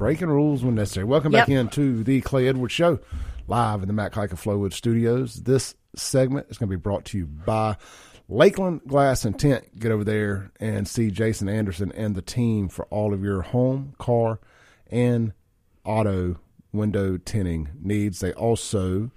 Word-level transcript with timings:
breaking 0.00 0.28
rules 0.28 0.64
when 0.64 0.74
necessary. 0.74 1.04
Welcome 1.04 1.32
Yep. 1.32 1.42
back 1.42 1.54
into 1.54 2.02
the 2.02 2.22
Clay 2.22 2.48
Edwards 2.48 2.72
Show, 2.72 3.00
live 3.46 3.82
in 3.82 3.86
the 3.86 3.92
Mac 3.92 4.14
Haik 4.14 4.32
of 4.32 4.40
Flowwood 4.40 4.72
Studios. 4.72 5.42
This 5.42 5.74
segment 5.94 6.46
is 6.48 6.56
going 6.56 6.70
to 6.70 6.74
be 6.74 6.80
brought 6.80 7.04
to 7.04 7.18
you 7.18 7.26
by 7.26 7.76
Lakeland 8.26 8.80
Glass 8.86 9.26
and 9.26 9.38
Tint. 9.38 9.78
Get 9.78 9.92
over 9.92 10.02
there 10.02 10.52
and 10.58 10.88
see 10.88 11.10
Jason 11.10 11.50
Anderson 11.50 11.92
and 11.92 12.14
the 12.14 12.22
team 12.22 12.70
for 12.70 12.86
all 12.86 13.12
of 13.12 13.22
your 13.22 13.42
home, 13.42 13.92
car, 13.98 14.40
and 14.90 15.34
auto 15.84 16.40
window 16.72 17.18
tinting 17.18 17.68
needs. 17.78 18.20
They 18.20 18.32
also 18.32 19.10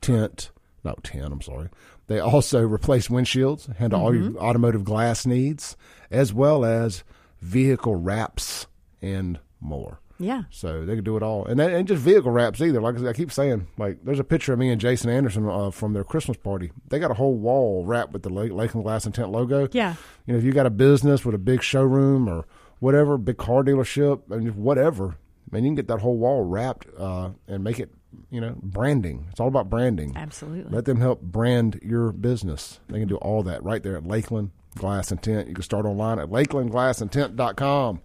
tint, 0.00 0.52
no 0.82 0.94
tint, 1.02 1.34
I'm 1.34 1.42
sorry. 1.42 1.68
They 2.06 2.18
also 2.18 2.62
replace 2.66 3.08
windshields, 3.08 3.76
handle 3.76 4.00
all 4.00 4.14
your 4.14 4.30
mm-hmm. 4.30 4.38
automotive 4.38 4.84
glass 4.84 5.26
needs, 5.26 5.76
as 6.10 6.32
well 6.32 6.64
as 6.64 7.04
vehicle 7.42 7.96
wraps 7.96 8.66
and 9.02 9.38
more. 9.60 10.00
Yeah. 10.20 10.42
So 10.50 10.84
they 10.84 10.94
can 10.94 11.02
do 11.02 11.16
it 11.16 11.22
all, 11.22 11.46
and 11.46 11.58
ain't 11.60 11.88
just 11.88 12.02
vehicle 12.02 12.30
wraps 12.30 12.60
either. 12.60 12.80
Like 12.80 12.98
I 13.02 13.12
keep 13.14 13.32
saying, 13.32 13.66
like 13.78 14.04
there's 14.04 14.18
a 14.18 14.24
picture 14.24 14.52
of 14.52 14.58
me 14.58 14.70
and 14.70 14.80
Jason 14.80 15.10
Anderson 15.10 15.48
uh, 15.48 15.70
from 15.70 15.94
their 15.94 16.04
Christmas 16.04 16.36
party. 16.36 16.70
They 16.88 16.98
got 16.98 17.10
a 17.10 17.14
whole 17.14 17.34
wall 17.34 17.84
wrapped 17.86 18.12
with 18.12 18.22
the 18.22 18.28
Lake, 18.28 18.52
Lakeland 18.52 18.84
Glass 18.84 19.06
and 19.06 19.14
Tint 19.14 19.30
logo. 19.30 19.66
Yeah. 19.72 19.94
You 20.26 20.34
know, 20.34 20.38
if 20.38 20.44
you 20.44 20.52
got 20.52 20.66
a 20.66 20.70
business 20.70 21.24
with 21.24 21.34
a 21.34 21.38
big 21.38 21.62
showroom 21.62 22.28
or 22.28 22.46
whatever, 22.80 23.16
big 23.16 23.38
car 23.38 23.62
dealership, 23.64 24.22
I 24.30 24.36
and 24.36 24.54
whatever, 24.56 25.16
man, 25.50 25.64
you 25.64 25.70
can 25.70 25.74
get 25.76 25.88
that 25.88 26.00
whole 26.00 26.18
wall 26.18 26.44
wrapped 26.44 26.86
uh, 26.98 27.30
and 27.48 27.64
make 27.64 27.80
it, 27.80 27.90
you 28.30 28.42
know, 28.42 28.56
branding. 28.62 29.26
It's 29.30 29.40
all 29.40 29.48
about 29.48 29.70
branding. 29.70 30.12
Absolutely. 30.16 30.70
Let 30.70 30.84
them 30.84 31.00
help 31.00 31.22
brand 31.22 31.80
your 31.82 32.12
business. 32.12 32.78
They 32.88 32.98
can 32.98 33.08
do 33.08 33.16
all 33.16 33.42
that 33.44 33.64
right 33.64 33.82
there 33.82 33.96
at 33.96 34.06
Lakeland 34.06 34.50
Glass 34.76 35.10
and 35.10 35.22
Tint. 35.22 35.48
You 35.48 35.54
can 35.54 35.64
start 35.64 35.86
online 35.86 36.18
at 36.18 36.28
lakelandglassandtint.com 36.28 38.00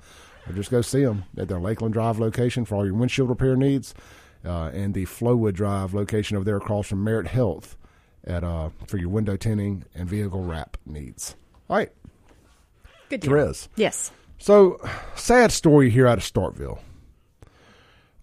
or 0.48 0.54
just 0.54 0.72
go 0.72 0.81
see 0.81 1.04
them 1.04 1.26
at 1.38 1.48
their 1.48 1.59
Lakeland 1.59 1.94
Drive 1.94 2.20
location 2.20 2.66
for 2.66 2.76
all 2.76 2.85
your 2.85 2.94
windshield 2.95 3.30
repair 3.30 3.55
needs 3.55 3.94
uh, 4.45 4.70
and 4.73 4.94
the 4.94 5.05
Flowwood 5.05 5.54
Drive 5.54 5.93
location 5.93 6.37
over 6.37 6.43
there 6.46 6.57
across 6.57 6.87
from 6.87 7.04
Merit 7.04 7.27
Health 7.27 7.77
at 8.24 8.43
uh, 8.43 8.70
for 8.87 8.98
your 8.98 9.10
window 9.10 9.35
tinting 9.37 9.84
and 9.96 10.07
vehicle 10.10 10.43
wrap 10.43 10.77
needs. 10.85 11.35
All 11.70 11.77
right. 11.77 11.91
Good 13.10 13.21
deal. 13.21 13.32
Therese. 13.32 13.70
Yes. 13.76 14.12
So, 14.37 14.79
sad 15.15 15.52
story 15.52 15.90
here 15.90 16.07
out 16.07 16.18
of 16.18 16.24
Starkville. 16.24 16.80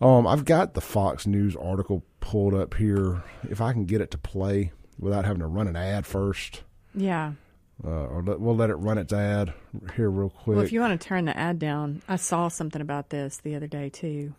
Um, 0.01 0.27
I've 0.27 0.45
got 0.45 0.75
the 0.75 0.81
Fox 0.81 1.27
News 1.27 1.55
article 1.57 2.03
pulled 2.21 2.55
up 2.55 2.75
here. 2.75 3.23
If 3.49 3.61
I 3.61 3.73
can 3.73 3.85
get 3.85 4.01
it 4.01 4.11
to 4.11 4.19
play 4.19 4.73
without 4.99 5.25
having 5.25 5.41
to 5.41 5.47
run 5.47 5.69
an 5.69 5.77
ad 5.77 6.05
first, 6.07 6.63
Yeah. 6.95 7.33
Uh, 7.85 8.07
or 8.07 8.23
let, 8.23 8.39
we'll 8.41 8.55
let 8.55 8.71
it 8.71 8.77
run 8.77 8.97
its 8.97 9.13
ad 9.13 9.53
here 9.97 10.09
real 10.11 10.31
quick. 10.31 10.57
Well, 10.57 10.65
if 10.65 10.73
you 10.73 10.81
want 10.81 11.01
to 11.01 11.05
turn 11.09 11.25
the 11.25 11.37
ad 11.37 11.59
down, 11.59 12.01
I 12.09 12.15
saw 12.17 12.47
something 12.49 12.81
about 12.81 13.09
this 13.11 13.39
the 13.39 13.57
other 13.57 13.67
day 13.67 13.89
too. 13.89 14.35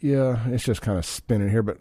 yeah, 0.00 0.46
it's 0.48 0.62
just 0.64 0.80
kind 0.82 0.96
of 0.98 1.04
spinning 1.04 1.50
here. 1.50 1.62
But 1.62 1.78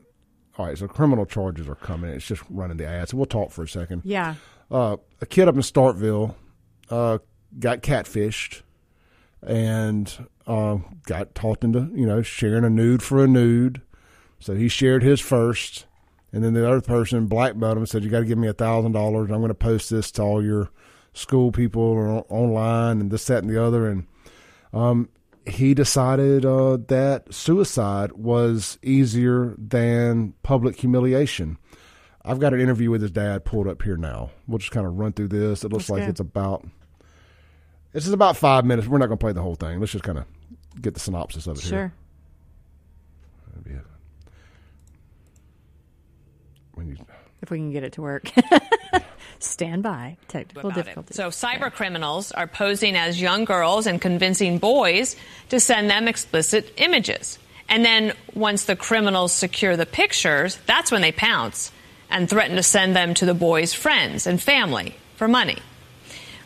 all 0.57 0.65
right, 0.65 0.77
so 0.77 0.87
criminal 0.87 1.25
charges 1.27 1.67
are 1.69 1.75
coming. 1.75 2.09
It's 2.11 2.25
just 2.25 2.41
running 2.49 2.77
the 2.77 2.87
ad. 2.87 3.09
So 3.09 3.17
we'll 3.17 3.25
talk 3.27 3.51
for 3.51 3.63
a 3.63 3.67
second. 3.67 4.01
Yeah. 4.05 4.35
uh, 4.71 4.97
a 5.21 5.25
kid 5.27 5.47
up 5.47 5.53
in 5.55 5.61
Starkville 5.61 6.33
uh, 6.89 7.19
got 7.59 7.81
catfished 7.83 8.61
and 9.41 10.27
uh, 10.47 10.77
got 11.05 11.35
talked 11.35 11.63
into 11.63 11.91
you 11.93 12.05
know 12.05 12.21
sharing 12.21 12.63
a 12.63 12.69
nude 12.69 13.03
for 13.03 13.23
a 13.23 13.27
nude. 13.27 13.81
So 14.39 14.55
he 14.55 14.67
shared 14.67 15.03
his 15.03 15.19
first, 15.21 15.85
and 16.31 16.43
then 16.43 16.53
the 16.53 16.67
other 16.67 16.81
person 16.81 17.27
blackmailed 17.27 17.73
him 17.77 17.83
and 17.83 17.89
said, 17.89 18.03
"You 18.03 18.09
got 18.09 18.19
to 18.19 18.25
give 18.25 18.37
me 18.37 18.47
a 18.47 18.53
thousand 18.53 18.93
dollars. 18.93 19.29
I'm 19.31 19.37
going 19.39 19.49
to 19.49 19.53
post 19.53 19.89
this 19.89 20.11
to 20.13 20.21
all 20.23 20.43
your 20.43 20.69
school 21.13 21.51
people 21.51 21.81
or 21.81 22.25
online 22.29 22.99
and 23.01 23.11
this, 23.11 23.25
that, 23.25 23.43
and 23.43 23.49
the 23.49 23.63
other." 23.63 23.87
And 23.87 24.07
um, 24.73 25.09
he 25.45 25.73
decided 25.73 26.45
uh, 26.45 26.77
that 26.87 27.33
suicide 27.33 28.13
was 28.13 28.77
easier 28.81 29.55
than 29.57 30.33
public 30.43 30.77
humiliation. 30.79 31.57
I've 32.25 32.39
got 32.39 32.53
an 32.53 32.61
interview 32.61 32.89
with 32.89 33.01
his 33.01 33.11
dad 33.11 33.43
pulled 33.43 33.67
up 33.67 33.81
here 33.81 33.97
now. 33.97 34.31
We'll 34.47 34.59
just 34.59 34.71
kind 34.71 34.87
of 34.87 34.97
run 34.97 35.11
through 35.11 35.27
this. 35.27 35.63
It 35.65 35.71
looks 35.73 35.89
Let's 35.89 35.89
like 35.89 36.03
go. 36.03 36.09
it's 36.09 36.19
about 36.21 36.65
this 37.91 38.07
is 38.07 38.13
about 38.13 38.37
five 38.37 38.65
minutes. 38.65 38.87
We're 38.87 38.97
not 38.97 39.07
going 39.07 39.17
to 39.17 39.23
play 39.23 39.33
the 39.33 39.41
whole 39.41 39.55
thing. 39.55 39.79
Let's 39.79 39.91
just 39.91 40.03
kind 40.03 40.17
of 40.17 40.25
get 40.81 40.93
the 40.93 40.99
synopsis 40.99 41.47
of 41.47 41.57
it 41.57 41.63
here. 41.63 41.69
Sure. 41.69 41.93
That'd 43.49 43.63
be 43.65 43.71
it. 43.71 43.85
When 46.73 46.87
you, 46.87 46.97
If 47.41 47.51
we 47.51 47.57
can 47.59 47.71
get 47.71 47.83
it 47.83 47.93
to 47.93 48.01
work. 48.01 48.31
Stand 49.43 49.83
by. 49.83 50.17
Technical 50.27 50.71
difficulties. 50.71 51.15
So 51.15 51.29
cyber 51.29 51.71
criminals 51.71 52.31
are 52.31 52.47
posing 52.47 52.95
as 52.95 53.21
young 53.21 53.45
girls 53.45 53.87
and 53.87 54.01
convincing 54.01 54.57
boys 54.57 55.15
to 55.49 55.59
send 55.59 55.89
them 55.89 56.07
explicit 56.07 56.73
images. 56.77 57.39
And 57.69 57.83
then 57.83 58.13
once 58.33 58.65
the 58.65 58.75
criminals 58.75 59.31
secure 59.31 59.75
the 59.75 59.85
pictures, 59.85 60.57
that's 60.65 60.91
when 60.91 61.01
they 61.01 61.11
pounce 61.11 61.71
and 62.09 62.29
threaten 62.29 62.55
to 62.55 62.63
send 62.63 62.95
them 62.95 63.13
to 63.15 63.25
the 63.25 63.33
boys' 63.33 63.73
friends 63.73 64.27
and 64.27 64.41
family 64.41 64.95
for 65.15 65.27
money. 65.27 65.57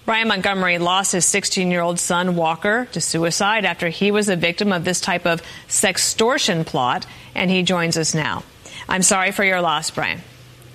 Brian 0.05 0.29
Montgomery 0.29 0.77
lost 0.77 1.11
his 1.11 1.25
16 1.25 1.69
year 1.69 1.81
old 1.81 1.99
son, 1.99 2.37
Walker, 2.37 2.87
to 2.93 3.01
suicide 3.01 3.65
after 3.65 3.89
he 3.89 4.09
was 4.09 4.29
a 4.29 4.37
victim 4.37 4.71
of 4.71 4.85
this 4.85 5.01
type 5.01 5.25
of 5.25 5.41
sextortion 5.67 6.65
plot, 6.65 7.05
and 7.35 7.51
he 7.51 7.61
joins 7.61 7.97
us 7.97 8.15
now. 8.15 8.43
I'm 8.87 9.01
sorry 9.03 9.31
for 9.31 9.43
your 9.43 9.59
loss, 9.59 9.91
Brian. 9.91 10.21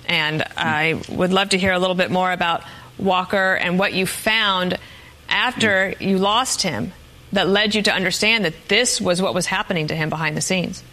And 0.07 0.43
I 0.57 1.01
would 1.09 1.31
love 1.31 1.49
to 1.49 1.57
hear 1.57 1.73
a 1.73 1.79
little 1.79 1.95
bit 1.95 2.11
more 2.11 2.31
about 2.31 2.63
Walker 2.97 3.55
and 3.55 3.79
what 3.79 3.93
you 3.93 4.05
found 4.05 4.77
after 5.29 5.93
you 5.99 6.17
lost 6.17 6.61
him 6.61 6.93
that 7.31 7.47
led 7.47 7.73
you 7.73 7.81
to 7.81 7.93
understand 7.93 8.45
that 8.45 8.53
this 8.67 9.01
was 9.01 9.21
what 9.21 9.33
was 9.33 9.47
happening 9.47 9.87
to 9.87 9.95
him 9.95 10.09
behind 10.09 10.37
the 10.37 10.41
scenes. 10.41 10.83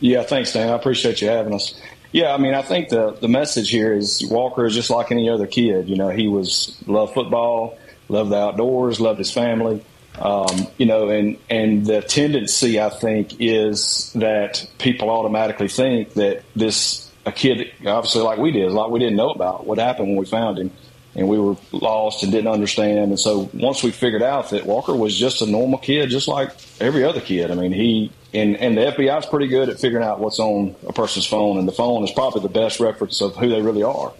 Yeah, 0.00 0.22
thanks, 0.22 0.52
Dan. 0.52 0.68
I 0.68 0.74
appreciate 0.74 1.20
you 1.20 1.28
having 1.28 1.54
us. 1.54 1.80
Yeah, 2.12 2.34
I 2.34 2.38
mean, 2.38 2.54
I 2.54 2.62
think 2.62 2.88
the 2.88 3.12
the 3.12 3.28
message 3.28 3.70
here 3.70 3.94
is 3.94 4.26
Walker 4.28 4.64
is 4.64 4.74
just 4.74 4.90
like 4.90 5.12
any 5.12 5.28
other 5.28 5.46
kid. 5.46 5.88
You 5.88 5.96
know, 5.96 6.08
he 6.08 6.26
was 6.26 6.76
loved 6.86 7.14
football, 7.14 7.78
loved 8.08 8.30
the 8.30 8.36
outdoors, 8.36 9.00
loved 9.00 9.18
his 9.18 9.30
family. 9.30 9.84
Um, 10.18 10.66
you 10.76 10.86
know, 10.86 11.08
and 11.08 11.38
and 11.48 11.86
the 11.86 12.02
tendency 12.02 12.80
I 12.80 12.90
think 12.90 13.40
is 13.40 14.12
that 14.14 14.66
people 14.78 15.08
automatically 15.10 15.68
think 15.68 16.14
that 16.14 16.42
this 16.56 17.09
a 17.26 17.32
kid, 17.32 17.72
obviously 17.86 18.22
like 18.22 18.38
we 18.38 18.50
did, 18.50 18.72
like 18.72 18.90
we 18.90 18.98
didn't 18.98 19.16
know 19.16 19.30
about 19.30 19.66
what 19.66 19.78
happened 19.78 20.08
when 20.08 20.16
we 20.16 20.26
found 20.26 20.58
him, 20.58 20.70
and 21.14 21.28
we 21.28 21.38
were 21.38 21.56
lost 21.72 22.22
and 22.22 22.32
didn't 22.32 22.50
understand. 22.50 23.10
And 23.10 23.18
so 23.18 23.50
once 23.52 23.82
we 23.82 23.90
figured 23.90 24.22
out 24.22 24.50
that 24.50 24.64
Walker 24.64 24.94
was 24.94 25.16
just 25.16 25.42
a 25.42 25.46
normal 25.46 25.78
kid, 25.78 26.08
just 26.10 26.28
like 26.28 26.50
every 26.80 27.04
other 27.04 27.20
kid. 27.20 27.50
I 27.50 27.54
mean, 27.54 27.72
he 27.72 28.12
and 28.32 28.56
and 28.56 28.76
the 28.76 28.82
FBI 28.82 29.18
is 29.18 29.26
pretty 29.26 29.48
good 29.48 29.68
at 29.68 29.80
figuring 29.80 30.04
out 30.04 30.20
what's 30.20 30.38
on 30.38 30.74
a 30.86 30.92
person's 30.92 31.26
phone, 31.26 31.58
and 31.58 31.66
the 31.66 31.72
phone 31.72 32.04
is 32.04 32.12
probably 32.12 32.42
the 32.42 32.48
best 32.48 32.80
reference 32.80 33.20
of 33.20 33.36
who 33.36 33.48
they 33.48 33.60
really 33.60 33.82
are. 33.82 34.12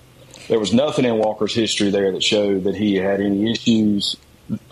There 0.49 0.59
was 0.59 0.75
nothing 0.75 1.05
in 1.05 1.17
Walker's 1.17 1.55
history 1.55 1.91
there 1.91 2.11
that 2.13 2.25
showed 2.25 2.65
that 2.65 2.75
he 2.75 2.97
had 2.97 3.21
any 3.21 3.53
issues 3.53 4.17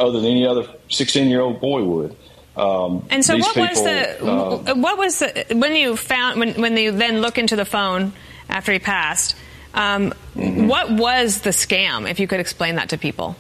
other 0.01 0.21
than 0.21 0.31
any 0.31 0.47
other 0.47 0.67
16 0.89 1.29
year 1.29 1.41
old 1.41 1.61
boy 1.61 1.85
would. 1.85 2.17
Um, 2.59 3.07
And 3.11 3.25
so, 3.25 3.37
what 3.39 3.57
was 3.57 3.83
the 3.83 4.25
uh, 4.25 4.75
what 4.75 4.99
was 4.99 5.21
the 5.21 5.47
when 5.55 5.77
you 5.77 5.97
found 5.97 6.41
when 6.41 6.55
when 6.61 6.77
you 6.77 6.93
then 6.93 7.21
look 7.21 7.39
into 7.39 7.57
the 7.57 7.65
phone 7.65 8.13
after 8.49 8.73
he 8.73 8.79
passed? 8.79 9.37
Um, 9.75 10.13
Mm-hmm. 10.39 10.69
What 10.69 10.93
was 10.93 11.41
the 11.41 11.51
scam? 11.51 12.09
If 12.09 12.21
you 12.21 12.29
could 12.29 12.39
explain 12.39 12.77
that 12.77 12.91
to 12.91 12.99
people. 12.99 13.35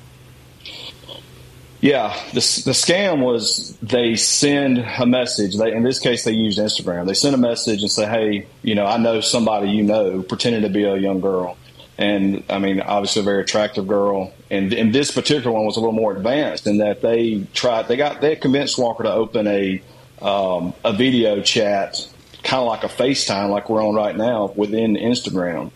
Yeah, 1.80 2.12
the, 2.30 2.40
the 2.64 2.74
scam 2.74 3.22
was 3.22 3.78
they 3.80 4.16
send 4.16 4.78
a 4.78 5.06
message. 5.06 5.56
They, 5.56 5.72
in 5.72 5.84
this 5.84 6.00
case, 6.00 6.24
they 6.24 6.32
used 6.32 6.58
Instagram. 6.58 7.06
They 7.06 7.14
send 7.14 7.36
a 7.36 7.38
message 7.38 7.82
and 7.82 7.90
say, 7.90 8.06
"Hey, 8.06 8.48
you 8.62 8.74
know, 8.74 8.84
I 8.84 8.96
know 8.96 9.20
somebody 9.20 9.70
you 9.70 9.84
know, 9.84 10.22
pretending 10.22 10.62
to 10.62 10.68
be 10.68 10.82
a 10.82 10.96
young 10.96 11.20
girl." 11.20 11.56
And 11.96 12.42
I 12.50 12.58
mean, 12.58 12.80
obviously, 12.80 13.22
a 13.22 13.24
very 13.24 13.42
attractive 13.42 13.86
girl. 13.86 14.32
And, 14.50 14.72
and 14.72 14.94
this 14.94 15.10
particular 15.10 15.52
one 15.52 15.66
was 15.66 15.76
a 15.76 15.80
little 15.80 15.94
more 15.94 16.16
advanced 16.16 16.66
in 16.66 16.78
that 16.78 17.02
they 17.02 17.46
tried. 17.52 17.88
They 17.88 17.96
got 17.96 18.20
they 18.20 18.34
convinced 18.36 18.78
Walker 18.78 19.02
to 19.02 19.12
open 19.12 19.46
a 19.46 19.82
um, 20.22 20.74
a 20.84 20.92
video 20.92 21.42
chat, 21.42 22.08
kind 22.42 22.60
of 22.62 22.66
like 22.66 22.82
a 22.82 22.88
FaceTime, 22.88 23.50
like 23.50 23.68
we're 23.68 23.84
on 23.84 23.94
right 23.94 24.16
now, 24.16 24.52
within 24.56 24.94
Instagram. 24.94 25.70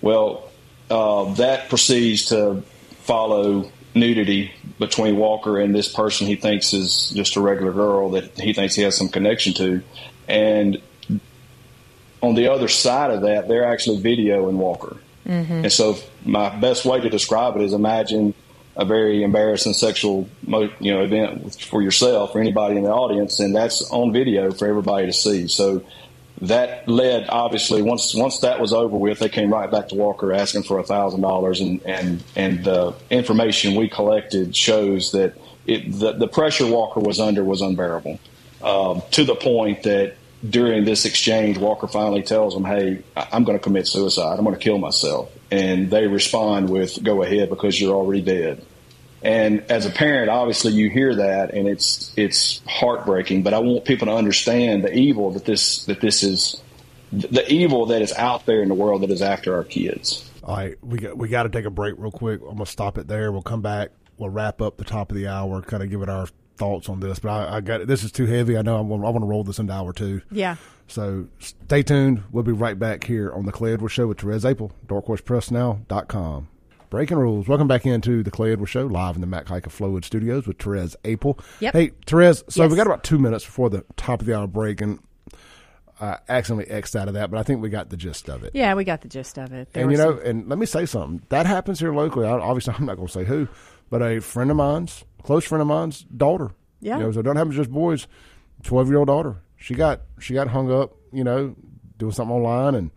Well, 0.00 0.50
uh, 0.90 1.34
that 1.34 1.68
proceeds 1.68 2.26
to 2.26 2.62
follow 3.00 3.72
nudity 3.94 4.52
between 4.78 5.16
Walker 5.16 5.58
and 5.58 5.74
this 5.74 5.92
person 5.92 6.26
he 6.26 6.36
thinks 6.36 6.72
is 6.72 7.10
just 7.10 7.36
a 7.36 7.40
regular 7.40 7.72
girl 7.72 8.10
that 8.10 8.38
he 8.38 8.52
thinks 8.52 8.74
he 8.74 8.82
has 8.82 8.96
some 8.96 9.08
connection 9.08 9.54
to. 9.54 9.82
And 10.28 10.80
on 12.22 12.34
the 12.34 12.52
other 12.52 12.68
side 12.68 13.10
of 13.10 13.22
that, 13.22 13.48
they're 13.48 13.64
actually 13.64 14.00
videoing 14.00 14.54
Walker. 14.54 14.98
And 15.28 15.72
so, 15.72 15.98
my 16.24 16.48
best 16.56 16.84
way 16.84 17.00
to 17.00 17.08
describe 17.10 17.56
it 17.56 17.62
is 17.62 17.72
imagine 17.72 18.34
a 18.76 18.84
very 18.84 19.22
embarrassing 19.24 19.72
sexual, 19.72 20.28
you 20.46 20.94
know, 20.94 21.02
event 21.02 21.60
for 21.62 21.82
yourself 21.82 22.34
or 22.34 22.40
anybody 22.40 22.76
in 22.76 22.84
the 22.84 22.90
audience, 22.92 23.40
and 23.40 23.54
that's 23.54 23.82
on 23.90 24.12
video 24.12 24.52
for 24.52 24.68
everybody 24.68 25.06
to 25.06 25.12
see. 25.12 25.48
So 25.48 25.82
that 26.42 26.86
led, 26.88 27.26
obviously, 27.28 27.82
once 27.82 28.14
once 28.14 28.38
that 28.40 28.60
was 28.60 28.72
over 28.72 28.96
with, 28.96 29.18
they 29.18 29.28
came 29.28 29.52
right 29.52 29.68
back 29.70 29.88
to 29.88 29.96
Walker 29.96 30.32
asking 30.32 30.62
for 30.62 30.78
a 30.78 30.84
thousand 30.84 31.22
dollars, 31.22 31.60
and 31.60 31.82
and 31.84 32.22
and 32.36 32.64
the 32.64 32.94
information 33.10 33.74
we 33.74 33.88
collected 33.88 34.54
shows 34.54 35.10
that 35.12 35.34
it 35.66 35.90
the, 35.92 36.12
the 36.12 36.28
pressure 36.28 36.66
Walker 36.66 37.00
was 37.00 37.18
under 37.18 37.42
was 37.42 37.60
unbearable. 37.60 38.20
um, 38.62 39.02
to 39.12 39.24
the 39.24 39.34
point 39.34 39.82
that 39.84 40.14
during 40.48 40.84
this 40.84 41.04
exchange, 41.04 41.58
Walker 41.58 41.86
finally 41.86 42.22
tells 42.22 42.54
them, 42.54 42.64
"Hey, 42.64 43.02
I'm 43.16 43.44
going 43.44 43.58
to 43.58 43.62
commit 43.62 43.86
suicide. 43.86 44.38
I'm 44.38 44.44
going 44.44 44.56
to 44.56 44.62
kill 44.62 44.78
myself." 44.78 45.30
And 45.50 45.90
they 45.90 46.06
respond 46.06 46.68
with, 46.68 47.02
"Go 47.02 47.22
ahead, 47.22 47.48
because 47.48 47.80
you're 47.80 47.94
already 47.94 48.22
dead." 48.22 48.64
And 49.22 49.64
as 49.68 49.84
a 49.84 49.90
parent, 49.90 50.30
obviously 50.30 50.72
you 50.72 50.90
hear 50.90 51.16
that 51.16 51.52
and 51.52 51.66
it's 51.66 52.12
it's 52.16 52.60
heartbreaking. 52.66 53.42
But 53.42 53.52
I 53.54 53.58
want 53.58 53.84
people 53.84 54.06
to 54.06 54.14
understand 54.14 54.84
the 54.84 54.92
evil 54.92 55.32
that 55.32 55.44
this 55.44 55.84
that 55.86 56.00
this 56.00 56.22
is, 56.22 56.60
the 57.10 57.44
evil 57.52 57.86
that 57.86 58.00
is 58.00 58.12
out 58.12 58.46
there 58.46 58.62
in 58.62 58.68
the 58.68 58.74
world 58.74 59.02
that 59.02 59.10
is 59.10 59.22
after 59.22 59.56
our 59.56 59.64
kids. 59.64 60.24
All 60.44 60.56
right, 60.56 60.76
we 60.82 60.98
got 60.98 61.18
we 61.18 61.28
got 61.28 61.42
to 61.44 61.48
take 61.48 61.64
a 61.64 61.70
break 61.70 61.96
real 61.98 62.12
quick. 62.12 62.40
I'm 62.42 62.54
gonna 62.54 62.66
stop 62.66 62.96
it 62.96 63.08
there. 63.08 63.32
We'll 63.32 63.42
come 63.42 63.60
back. 63.60 63.90
We'll 64.18 64.30
wrap 64.30 64.62
up 64.62 64.76
the 64.76 64.84
top 64.84 65.10
of 65.10 65.16
the 65.16 65.26
hour, 65.26 65.62
kind 65.62 65.82
of 65.82 65.90
give 65.90 66.02
it 66.02 66.08
our 66.08 66.28
thoughts 66.58 66.88
on 66.88 67.00
this. 67.00 67.18
But 67.18 67.30
I, 67.30 67.56
I 67.56 67.60
got 67.60 67.86
this 67.86 68.04
is 68.04 68.12
too 68.12 68.26
heavy. 68.26 68.58
I 68.58 68.62
know 68.62 68.76
I'm, 68.78 68.92
I 68.92 68.96
want 69.10 69.20
to 69.22 69.26
roll 69.26 69.44
this 69.44 69.58
into 69.58 69.72
hour 69.72 69.92
two. 69.92 70.20
Yeah. 70.30 70.56
So 70.88 71.26
stay 71.38 71.82
tuned. 71.82 72.22
We'll 72.32 72.44
be 72.44 72.52
right 72.52 72.78
back 72.78 73.04
here 73.04 73.32
on 73.32 73.46
the 73.46 73.52
Clay 73.52 73.72
Edwards 73.74 73.92
Show 73.94 74.06
with 74.06 74.20
Therese 74.20 74.44
Apel, 74.44 74.70
darkhorsepressnow.com. 74.86 76.48
Breaking 76.90 77.18
rules. 77.18 77.46
Welcome 77.46 77.68
back 77.68 77.84
into 77.84 78.22
the 78.22 78.30
Clay 78.30 78.52
Edwards 78.52 78.70
Show, 78.70 78.86
live 78.86 79.14
in 79.14 79.20
the 79.20 79.26
Mac 79.26 79.50
of 79.50 79.76
Flowwood 79.76 80.04
Studios 80.06 80.46
with 80.46 80.58
Therese 80.58 80.96
Apel. 81.04 81.38
Yep. 81.60 81.74
Hey, 81.74 81.90
Therese, 82.06 82.42
so 82.48 82.62
Yes. 82.62 82.70
we 82.70 82.76
got 82.78 82.86
about 82.86 83.04
two 83.04 83.18
minutes 83.18 83.44
before 83.44 83.68
the 83.68 83.84
top 83.98 84.20
of 84.20 84.26
the 84.26 84.34
hour 84.34 84.46
break, 84.46 84.80
and 84.80 84.98
I 86.00 86.16
accidentally 86.30 86.70
X'd 86.70 86.96
out 86.96 87.08
of 87.08 87.14
that, 87.14 87.30
but 87.30 87.38
I 87.38 87.42
think 87.42 87.60
we 87.60 87.68
got 87.68 87.90
the 87.90 87.98
gist 87.98 88.30
of 88.30 88.42
it. 88.42 88.52
Yeah, 88.54 88.72
we 88.74 88.84
got 88.84 89.02
the 89.02 89.08
gist 89.08 89.36
of 89.36 89.52
it. 89.52 89.70
There 89.74 89.82
and 89.82 89.92
you 89.92 89.98
know, 89.98 90.16
some- 90.16 90.26
and 90.26 90.48
let 90.48 90.58
me 90.58 90.64
say 90.64 90.86
something. 90.86 91.20
That 91.28 91.44
happens 91.44 91.78
here 91.78 91.92
locally. 91.92 92.26
I, 92.26 92.30
obviously, 92.30 92.72
I'm 92.78 92.86
not 92.86 92.96
going 92.96 93.08
to 93.08 93.12
say 93.12 93.24
who, 93.24 93.48
but 93.90 94.00
a 94.00 94.20
friend 94.20 94.50
of 94.50 94.56
mine's, 94.56 95.04
close 95.22 95.44
friend 95.44 95.62
of 95.62 95.68
mine's 95.68 96.02
daughter. 96.02 96.50
Yeah. 96.80 96.98
You 96.98 97.04
know, 97.04 97.12
so 97.12 97.20
it 97.20 97.22
don't 97.24 97.36
happen 97.36 97.50
to 97.52 97.56
just 97.56 97.70
boys. 97.70 98.06
Twelve 98.62 98.88
year 98.88 98.98
old 98.98 99.08
daughter. 99.08 99.36
She 99.56 99.74
got 99.74 100.02
she 100.18 100.34
got 100.34 100.48
hung 100.48 100.70
up. 100.72 100.94
You 101.12 101.24
know, 101.24 101.56
doing 101.96 102.12
something 102.12 102.34
online, 102.34 102.74
and 102.74 102.90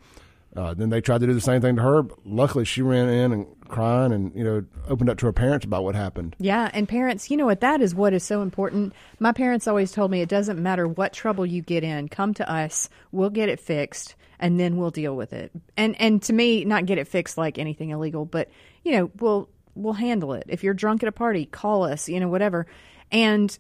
uh, 0.56 0.74
then 0.74 0.90
they 0.90 1.02
tried 1.02 1.22
to 1.22 1.28
do 1.28 1.34
the 1.34 1.42
same 1.42 1.62
thing 1.62 1.76
to 1.76 1.82
her. 1.82 2.04
But 2.04 2.20
luckily, 2.26 2.66
she 2.66 2.82
ran 2.82 3.10
in 3.10 3.32
and 3.32 3.48
crying, 3.68 4.12
and 4.12 4.34
you 4.36 4.44
know, 4.44 4.64
opened 4.88 5.10
up 5.10 5.18
to 5.20 5.26
her 5.26 5.34
parents 5.34 5.66
about 5.66 5.84
what 5.84 5.96
happened. 5.96 6.36
Yeah, 6.40 6.70
and 6.74 6.88
parents, 6.88 7.32
you 7.32 7.38
know 7.38 7.46
what? 7.46 7.62
That 7.62 7.82
is 7.82 7.96
what 7.96 8.14
is 8.14 8.24
so 8.24 8.42
important. 8.42 8.94
My 9.20 9.32
parents 9.32 9.68
always 9.68 9.92
told 9.92 10.12
me 10.12 10.22
it 10.22 10.30
doesn't 10.30 10.62
matter 10.62 10.88
what 10.88 11.14
trouble 11.14 11.46
you 11.46 11.62
get 11.62 11.84
in, 11.84 12.10
come 12.10 12.34
to 12.36 12.50
us. 12.50 12.90
We'll 13.12 13.30
get 13.30 13.50
it 13.50 13.60
fixed, 13.60 14.16
and 14.40 14.60
then 14.60 14.78
we'll 14.78 14.92
deal 14.92 15.16
with 15.16 15.34
it. 15.34 15.52
And 15.78 16.00
and 16.00 16.22
to 16.24 16.34
me, 16.34 16.66
not 16.66 16.86
get 16.86 16.98
it 16.98 17.08
fixed 17.08 17.38
like 17.38 17.58
anything 17.58 17.90
illegal, 17.90 18.26
but 18.26 18.50
you 18.84 18.92
know, 18.94 19.12
we'll 19.20 19.50
we'll 19.76 19.94
handle 19.94 20.34
it. 20.34 20.46
If 20.48 20.64
you're 20.64 20.74
drunk 20.74 21.04
at 21.04 21.10
a 21.10 21.12
party, 21.12 21.46
call 21.46 21.84
us. 21.84 22.10
You 22.10 22.20
know, 22.20 22.30
whatever. 22.30 22.66
And 23.12 23.58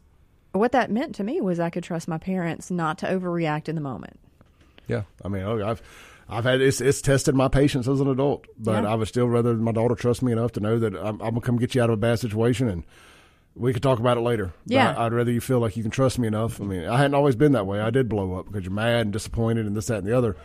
what 0.53 0.71
that 0.73 0.91
meant 0.91 1.15
to 1.15 1.23
me 1.23 1.41
was 1.41 1.59
I 1.59 1.69
could 1.69 1.83
trust 1.83 2.07
my 2.07 2.17
parents 2.17 2.71
not 2.71 2.97
to 2.99 3.05
overreact 3.07 3.69
in 3.69 3.75
the 3.75 3.81
moment. 3.81 4.19
Yeah, 4.87 5.03
I 5.23 5.27
mean, 5.29 5.43
oh, 5.43 5.65
I've 5.65 5.81
I've 6.27 6.43
had 6.43 6.61
it's 6.61 6.81
it's 6.81 7.01
tested 7.01 7.35
my 7.35 7.47
patience 7.47 7.87
as 7.87 7.99
an 8.01 8.07
adult, 8.07 8.45
but 8.57 8.83
Yeah. 8.83 8.91
I 8.91 8.95
would 8.95 9.07
still 9.07 9.27
rather 9.27 9.53
my 9.55 9.71
daughter 9.71 9.95
trust 9.95 10.21
me 10.21 10.31
enough 10.31 10.53
to 10.53 10.59
know 10.59 10.79
that 10.79 10.95
I'm, 10.95 11.21
I'm 11.21 11.29
gonna 11.29 11.41
come 11.41 11.57
get 11.57 11.75
you 11.75 11.81
out 11.81 11.89
of 11.89 11.93
a 11.95 11.97
bad 11.97 12.19
situation, 12.19 12.67
and 12.67 12.83
we 13.55 13.73
could 13.73 13.83
talk 13.83 13.99
about 13.99 14.17
it 14.17 14.21
later. 14.21 14.53
Yeah. 14.65 14.93
I, 14.97 15.03
would 15.03 15.13
rather 15.13 15.31
you 15.31 15.41
feel 15.41 15.59
like 15.59 15.75
you 15.75 15.83
can 15.83 15.91
trust 15.91 16.17
me 16.19 16.27
enough. 16.27 16.61
I 16.61 16.63
mean, 16.63 16.85
I 16.87 16.97
hadn't 16.97 17.15
always 17.15 17.35
been 17.35 17.51
that 17.51 17.67
way. 17.67 17.81
I 17.81 17.89
did 17.89 18.07
blow 18.07 18.39
up 18.39 18.45
because 18.45 18.63
you're 18.63 18.71
mad 18.73 19.01
and 19.01 19.13
disappointed 19.13 19.65
and 19.65 19.75
this, 19.75 19.87
that, 19.87 19.99
and 19.99 20.07
the 20.07 20.17
other. 20.17 20.37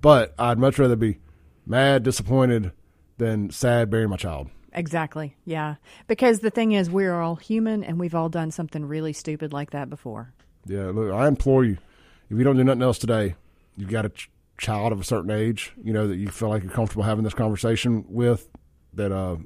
But 0.00 0.34
I'd 0.38 0.58
much 0.58 0.78
rather 0.78 0.96
be 0.96 1.18
mad, 1.64 2.02
disappointed 2.02 2.72
than 3.18 3.50
sad 3.50 3.88
burying 3.90 4.10
my 4.10 4.16
child. 4.16 4.50
Exactly. 4.72 5.36
Yeah. 5.44 5.76
Because 6.06 6.40
the 6.40 6.50
thing 6.50 6.72
is, 6.72 6.90
we're 6.90 7.20
all 7.20 7.36
human, 7.36 7.82
and 7.82 7.98
we've 7.98 8.14
all 8.14 8.28
done 8.28 8.50
something 8.50 8.84
really 8.84 9.12
stupid 9.12 9.52
like 9.52 9.70
that 9.70 9.90
before. 9.90 10.32
Yeah, 10.66 10.90
look, 10.90 11.12
I 11.12 11.26
implore 11.26 11.64
you, 11.64 11.78
if 12.28 12.38
you 12.38 12.44
don't 12.44 12.56
do 12.56 12.64
nothing 12.64 12.82
else 12.82 12.98
today, 12.98 13.34
you've 13.76 13.90
got 13.90 14.04
a 14.04 14.10
ch- 14.10 14.30
child 14.58 14.92
of 14.92 15.00
a 15.00 15.04
certain 15.04 15.30
age, 15.30 15.72
you 15.82 15.92
know, 15.92 16.06
that 16.06 16.16
you 16.16 16.28
feel 16.28 16.50
like 16.50 16.62
you're 16.62 16.72
comfortable 16.72 17.02
having 17.02 17.24
this 17.24 17.34
conversation 17.34 18.04
with, 18.08 18.48
that 18.94 19.10
uh, 19.10 19.36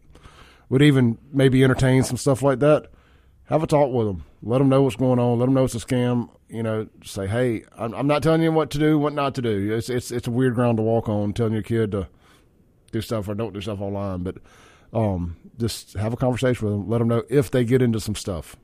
would 0.69 0.82
even 0.82 1.19
maybe 1.32 1.62
entertain 1.62 2.03
some 2.03 2.17
stuff 2.17 2.43
like 2.43 2.59
that. 2.61 2.88
Have 3.44 3.62
a 3.62 3.67
talk 3.67 3.93
with 3.93 4.06
them. 4.06 4.25
Let 4.43 4.59
them 4.59 4.69
know 4.71 4.82
what's 4.82 4.97
going 4.97 5.19
on. 5.19 5.38
Let 5.38 5.47
them 5.47 5.55
know 5.55 5.65
it's 5.65 5.75
a 5.75 5.79
scam. 5.79 6.31
You 6.49 6.62
know, 6.62 6.88
say, 7.05 7.26
hey, 7.26 7.65
I'm, 7.76 7.93
I'm 7.94 8.06
not 8.06 8.23
telling 8.23 8.43
you 8.43 8.50
what 8.53 8.71
to 8.71 8.79
do, 8.79 8.99
what 8.99 9.12
not 9.12 9.35
to 9.35 9.43
do. 9.43 9.75
It's 9.75 9.91
it's 9.91 10.11
it's 10.11 10.26
a 10.26 10.31
weird 10.31 10.55
ground 10.55 10.79
to 10.79 10.82
walk 10.82 11.09
on, 11.09 11.32
telling 11.32 11.53
your 11.53 11.62
kid 11.62 11.93
to 11.93 12.09
do 12.91 13.00
stuff 13.03 13.29
or 13.29 13.35
don't 13.35 13.53
do 13.53 13.61
stuff 13.61 13.81
online. 13.81 14.23
But 14.23 14.37
um, 14.94 15.37
just 15.58 15.94
have 15.94 16.12
a 16.12 16.17
conversation 16.17 16.67
with 16.67 16.75
them. 16.75 16.88
Let 16.88 16.99
them 16.99 17.08
know 17.08 17.23
if 17.29 17.50
they 17.50 17.64
get 17.64 17.82
into 17.82 18.00
some 18.00 18.14
stuff 18.14 18.56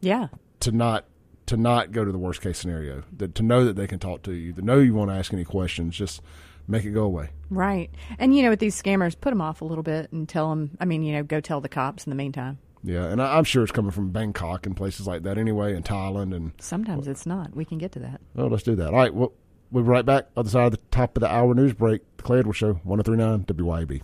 Yeah. 0.00 0.28
to 0.60 0.72
not 0.72 1.04
to 1.46 1.56
not 1.56 1.92
go 1.92 2.04
to 2.04 2.12
the 2.12 2.18
worst 2.18 2.42
case 2.42 2.58
scenario. 2.58 3.04
That 3.16 3.34
to 3.36 3.42
know 3.42 3.64
that 3.64 3.74
they 3.76 3.86
can 3.86 3.98
talk 3.98 4.22
to 4.24 4.32
you, 4.32 4.52
to 4.52 4.62
know 4.62 4.78
you 4.78 4.92
won't 4.94 5.10
ask 5.10 5.32
any 5.32 5.44
questions. 5.44 5.96
Just 5.96 6.20
make 6.66 6.84
it 6.84 6.90
go 6.90 7.04
away. 7.04 7.30
Right. 7.48 7.90
And, 8.18 8.36
you 8.36 8.42
know, 8.42 8.50
with 8.50 8.58
these 8.60 8.80
scammers, 8.80 9.18
put 9.18 9.30
them 9.30 9.40
off 9.40 9.62
a 9.62 9.64
little 9.64 9.82
bit 9.82 10.12
and 10.12 10.28
tell 10.28 10.50
them, 10.50 10.76
I 10.78 10.84
mean, 10.84 11.02
you 11.02 11.14
know, 11.14 11.22
go 11.22 11.40
tell 11.40 11.62
the 11.62 11.68
cops 11.70 12.04
in 12.04 12.10
the 12.10 12.16
meantime. 12.16 12.58
Yeah, 12.84 13.04
and 13.06 13.22
I, 13.22 13.38
I'm 13.38 13.44
sure 13.44 13.62
it's 13.62 13.72
coming 13.72 13.90
from 13.90 14.10
Bangkok 14.10 14.66
and 14.66 14.76
places 14.76 15.06
like 15.06 15.22
that 15.22 15.38
anyway, 15.38 15.74
and 15.74 15.82
Thailand. 15.84 16.36
And 16.36 16.52
Sometimes 16.60 17.08
it's 17.08 17.24
not. 17.24 17.56
We 17.56 17.64
can 17.64 17.78
get 17.78 17.92
to 17.92 17.98
that. 18.00 18.20
well, 18.34 18.48
let's 18.48 18.62
do 18.62 18.76
that. 18.76 18.88
All 18.88 18.92
right, 19.00 19.12
well, 19.14 19.32
we'll 19.70 19.84
be 19.84 19.88
right 19.88 20.04
back. 20.04 20.26
Other 20.36 20.50
side 20.50 20.66
of 20.66 20.72
the 20.72 20.80
top 20.90 21.16
of 21.16 21.22
the 21.22 21.32
hour 21.32 21.54
news 21.54 21.72
break. 21.72 22.02
The 22.18 22.22
Clay 22.24 22.40
Edwards 22.40 22.58
Show, 22.58 22.74
1039 22.84 23.44
WYAB. 23.46 24.02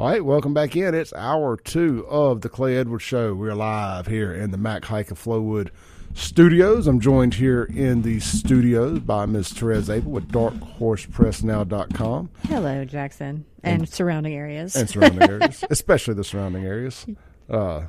All 0.00 0.08
right, 0.08 0.24
welcome 0.24 0.54
back 0.54 0.76
in. 0.76 0.94
It's 0.94 1.12
hour 1.12 1.58
two 1.58 2.06
of 2.08 2.40
the 2.40 2.48
Clay 2.48 2.78
Edwards 2.78 3.04
Show. 3.04 3.34
We're 3.34 3.54
live 3.54 4.06
here 4.06 4.32
in 4.32 4.50
the 4.50 4.56
Mac 4.56 4.86
Haik 4.86 5.10
of 5.10 5.22
Flowwood 5.22 5.68
studios. 6.14 6.86
I'm 6.86 7.00
joined 7.00 7.34
here 7.34 7.64
in 7.64 8.00
the 8.00 8.18
studios 8.20 9.00
by 9.00 9.26
Ms. 9.26 9.50
Therese 9.50 9.88
Apel 9.88 10.04
with 10.04 10.28
darkhorsepressnow.com 10.28 12.30
Hello, 12.48 12.84
Jackson. 12.86 13.44
And, 13.62 13.86
surrounding 13.86 14.32
areas. 14.32 14.74
and 14.74 14.88
surrounding 14.88 15.22
areas, 15.30 15.64
especially 15.68 16.14
the 16.14 16.24
surrounding 16.24 16.64
areas. 16.64 17.04
Uh, 17.50 17.82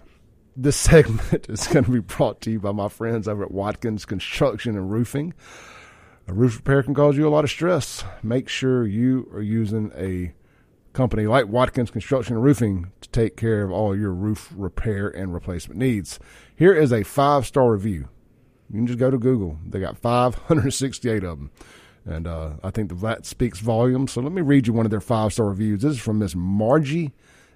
this 0.58 0.76
segment 0.76 1.48
is 1.48 1.66
going 1.68 1.86
to 1.86 1.92
be 1.92 2.00
brought 2.00 2.42
to 2.42 2.52
you 2.52 2.60
by 2.60 2.74
my 2.74 2.90
friends 2.90 3.30
over 3.30 3.42
at 3.42 3.52
Watkins 3.52 4.04
Construction 4.04 4.76
and 4.76 4.92
Roofing. 4.92 5.34
A 6.28 6.34
roof 6.34 6.58
repair 6.58 6.84
can 6.84 6.94
cause 6.94 7.16
you 7.16 7.26
a 7.26 7.32
lot 7.32 7.46
of 7.46 7.50
stress. 7.50 8.04
Make 8.22 8.50
sure 8.50 8.86
you 8.86 9.32
are 9.34 9.42
using 9.42 9.94
a 9.96 10.34
company 10.94 11.26
like 11.26 11.48
Watkins 11.48 11.92
Construction 11.92 12.36
and 12.36 12.44
Roofing 12.44 12.92
to 13.02 13.10
take 13.10 13.38
care 13.38 13.64
of 13.64 13.72
all 13.72 13.98
your 13.98 14.12
roof 14.12 14.52
repair 14.56 15.08
and 15.08 15.34
replacement 15.34 15.80
needs. 15.80 16.20
Here 16.56 16.74
is 16.74 16.92
a 16.92 17.04
five 17.04 17.46
star 17.46 17.72
review. 17.72 18.08
You 18.70 18.78
can 18.78 18.88
just 18.88 19.00
go 19.00 19.12
to 19.12 19.18
Google. 19.18 19.58
They 19.68 19.80
got 19.80 19.98
568 19.98 21.24
of 21.24 21.38
them. 21.38 21.52
And 22.06 22.26
uh, 22.26 22.52
I 22.64 22.72
think 22.72 23.00
that 23.02 23.26
speaks 23.26 23.60
volumes. 23.60 24.14
So 24.14 24.22
let 24.22 24.32
me 24.32 24.42
read 24.42 24.68
you 24.68 24.74
one 24.74 24.86
of 24.86 24.92
their 24.92 25.02
five 25.02 25.34
star 25.34 25.48
reviews. 25.48 25.82
This 25.82 25.94
is 25.94 26.00
from 26.00 26.20
Miss 26.20 26.36
Margie 26.36 27.12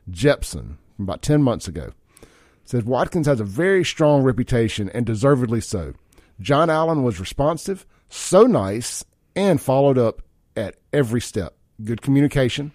Jepson 0.09 0.77
from 0.95 1.05
about 1.05 1.21
10 1.21 1.41
months 1.41 1.67
ago. 1.67 1.91
It 2.21 2.69
says 2.69 2.83
Watkins 2.83 3.27
has 3.27 3.39
a 3.39 3.45
very 3.45 3.83
strong 3.83 4.23
reputation 4.23 4.89
and 4.89 5.05
deservedly 5.05 5.61
so. 5.61 5.93
John 6.39 6.69
Allen 6.69 7.03
was 7.03 7.19
responsive, 7.19 7.85
so 8.09 8.43
nice, 8.43 9.05
and 9.35 9.61
followed 9.61 9.97
up 9.97 10.21
at 10.55 10.75
every 10.91 11.21
step. 11.21 11.55
Good 11.83 12.01
communication. 12.01 12.71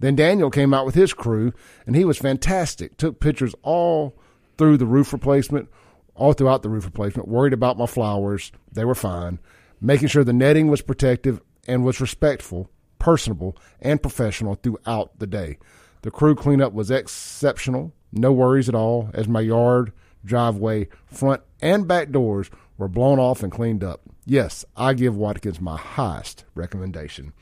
Then 0.00 0.16
Daniel 0.16 0.50
came 0.50 0.74
out 0.74 0.86
with 0.86 0.94
his 0.94 1.12
crew, 1.12 1.52
and 1.86 1.96
he 1.96 2.04
was 2.04 2.18
fantastic. 2.18 2.96
Took 2.96 3.20
pictures 3.20 3.54
all 3.62 4.18
through 4.58 4.76
the 4.76 4.86
roof 4.86 5.12
replacement, 5.12 5.68
all 6.14 6.32
throughout 6.32 6.62
the 6.62 6.68
roof 6.68 6.84
replacement. 6.84 7.28
Worried 7.28 7.52
about 7.52 7.78
my 7.78 7.86
flowers. 7.86 8.52
They 8.72 8.84
were 8.84 8.94
fine. 8.94 9.38
Making 9.80 10.08
sure 10.08 10.24
the 10.24 10.32
netting 10.32 10.68
was 10.68 10.82
protective 10.82 11.40
and 11.66 11.84
was 11.84 12.00
respectful, 12.00 12.70
personable, 12.98 13.56
and 13.80 14.02
professional 14.02 14.54
throughout 14.54 15.18
the 15.18 15.26
day. 15.26 15.58
The 16.02 16.10
crew 16.10 16.34
cleanup 16.34 16.72
was 16.72 16.90
exceptional. 16.90 17.92
No 18.12 18.32
worries 18.32 18.68
at 18.68 18.74
all, 18.74 19.10
as 19.14 19.26
my 19.26 19.40
yard, 19.40 19.92
driveway, 20.24 20.88
front, 21.06 21.42
and 21.60 21.88
back 21.88 22.10
doors 22.10 22.50
were 22.78 22.88
blown 22.88 23.18
off 23.18 23.42
and 23.42 23.52
cleaned 23.52 23.82
up. 23.82 24.02
Yes, 24.26 24.64
I 24.76 24.94
give 24.94 25.16
Watkins 25.16 25.60
my 25.60 25.76
highest 25.76 26.44
recommendation. 26.54 27.32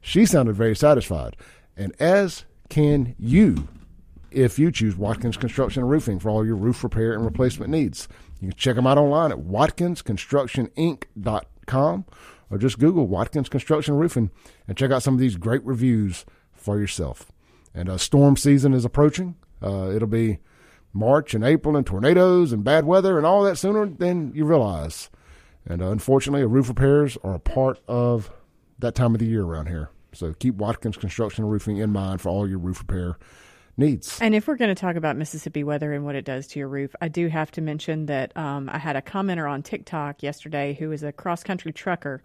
She 0.00 0.26
sounded 0.26 0.54
very 0.54 0.76
satisfied, 0.76 1.36
and 1.76 1.94
as 2.00 2.44
can 2.68 3.14
you 3.18 3.68
if 4.34 4.58
you 4.58 4.72
choose 4.72 4.96
Watkins 4.96 5.36
Construction 5.36 5.82
and 5.82 5.90
Roofing 5.90 6.18
for 6.18 6.28
all 6.28 6.44
your 6.44 6.56
roof 6.56 6.82
repair 6.82 7.14
and 7.14 7.24
replacement 7.24 7.70
needs. 7.70 8.08
You 8.40 8.48
can 8.48 8.56
check 8.56 8.74
them 8.76 8.86
out 8.86 8.98
online 8.98 9.32
at 9.32 9.38
watkinsconstructioninc.com 9.38 12.04
or 12.50 12.58
just 12.58 12.78
Google 12.78 13.06
Watkins 13.06 13.48
Construction 13.48 13.94
Roofing 13.94 14.30
and 14.68 14.76
check 14.76 14.90
out 14.90 15.02
some 15.02 15.14
of 15.14 15.20
these 15.20 15.36
great 15.36 15.64
reviews 15.64 16.26
for 16.52 16.78
yourself. 16.78 17.32
And 17.74 17.88
uh, 17.88 17.96
storm 17.96 18.36
season 18.36 18.74
is 18.74 18.84
approaching. 18.84 19.36
Uh, 19.62 19.90
it'll 19.90 20.08
be 20.08 20.40
March 20.92 21.32
and 21.34 21.42
April 21.44 21.76
and 21.76 21.86
tornadoes 21.86 22.52
and 22.52 22.64
bad 22.64 22.84
weather 22.84 23.16
and 23.16 23.26
all 23.26 23.42
that 23.44 23.56
sooner 23.56 23.86
than 23.86 24.34
you 24.34 24.44
realize. 24.44 25.08
And 25.66 25.80
uh, 25.82 25.90
unfortunately, 25.90 26.44
roof 26.44 26.68
repairs 26.68 27.16
are 27.24 27.34
a 27.34 27.40
part 27.40 27.80
of 27.88 28.30
that 28.84 28.94
time 28.94 29.14
of 29.14 29.18
the 29.18 29.26
year 29.26 29.42
around 29.42 29.66
here. 29.66 29.90
So 30.12 30.32
keep 30.32 30.54
Watkins 30.54 30.96
Construction 30.96 31.44
Roofing 31.44 31.78
in 31.78 31.90
mind 31.90 32.20
for 32.20 32.28
all 32.28 32.48
your 32.48 32.58
roof 32.58 32.80
repair 32.80 33.18
needs. 33.76 34.20
And 34.20 34.34
if 34.34 34.46
we're 34.46 34.56
going 34.56 34.74
to 34.74 34.80
talk 34.80 34.96
about 34.96 35.16
Mississippi 35.16 35.64
weather 35.64 35.92
and 35.92 36.04
what 36.04 36.14
it 36.14 36.24
does 36.24 36.46
to 36.48 36.58
your 36.58 36.68
roof, 36.68 36.94
I 37.00 37.08
do 37.08 37.28
have 37.28 37.50
to 37.52 37.60
mention 37.60 38.06
that 38.06 38.36
um, 38.36 38.70
I 38.72 38.78
had 38.78 38.96
a 38.96 39.02
commenter 39.02 39.50
on 39.50 39.62
TikTok 39.62 40.22
yesterday 40.22 40.74
who 40.74 40.92
is 40.92 41.02
a 41.02 41.12
cross 41.12 41.42
country 41.42 41.72
trucker, 41.72 42.22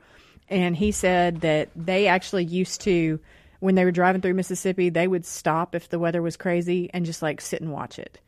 and 0.48 0.76
he 0.76 0.92
said 0.92 1.42
that 1.42 1.70
they 1.76 2.08
actually 2.08 2.46
used 2.46 2.82
to, 2.82 3.20
when 3.60 3.76
they 3.76 3.86
were 3.86 3.92
driving 3.92 4.22
through 4.22 4.36
Mississippi, 4.36 4.90
they 4.90 5.08
would 5.08 5.26
stop 5.26 5.74
if 5.74 5.90
the 5.90 6.00
weather 6.00 6.22
was 6.22 6.38
crazy 6.38 6.90
and 6.94 7.06
just 7.06 7.22
like 7.22 7.42
sit 7.42 7.62
and 7.62 7.72
watch 7.72 7.98
it. 7.98 8.20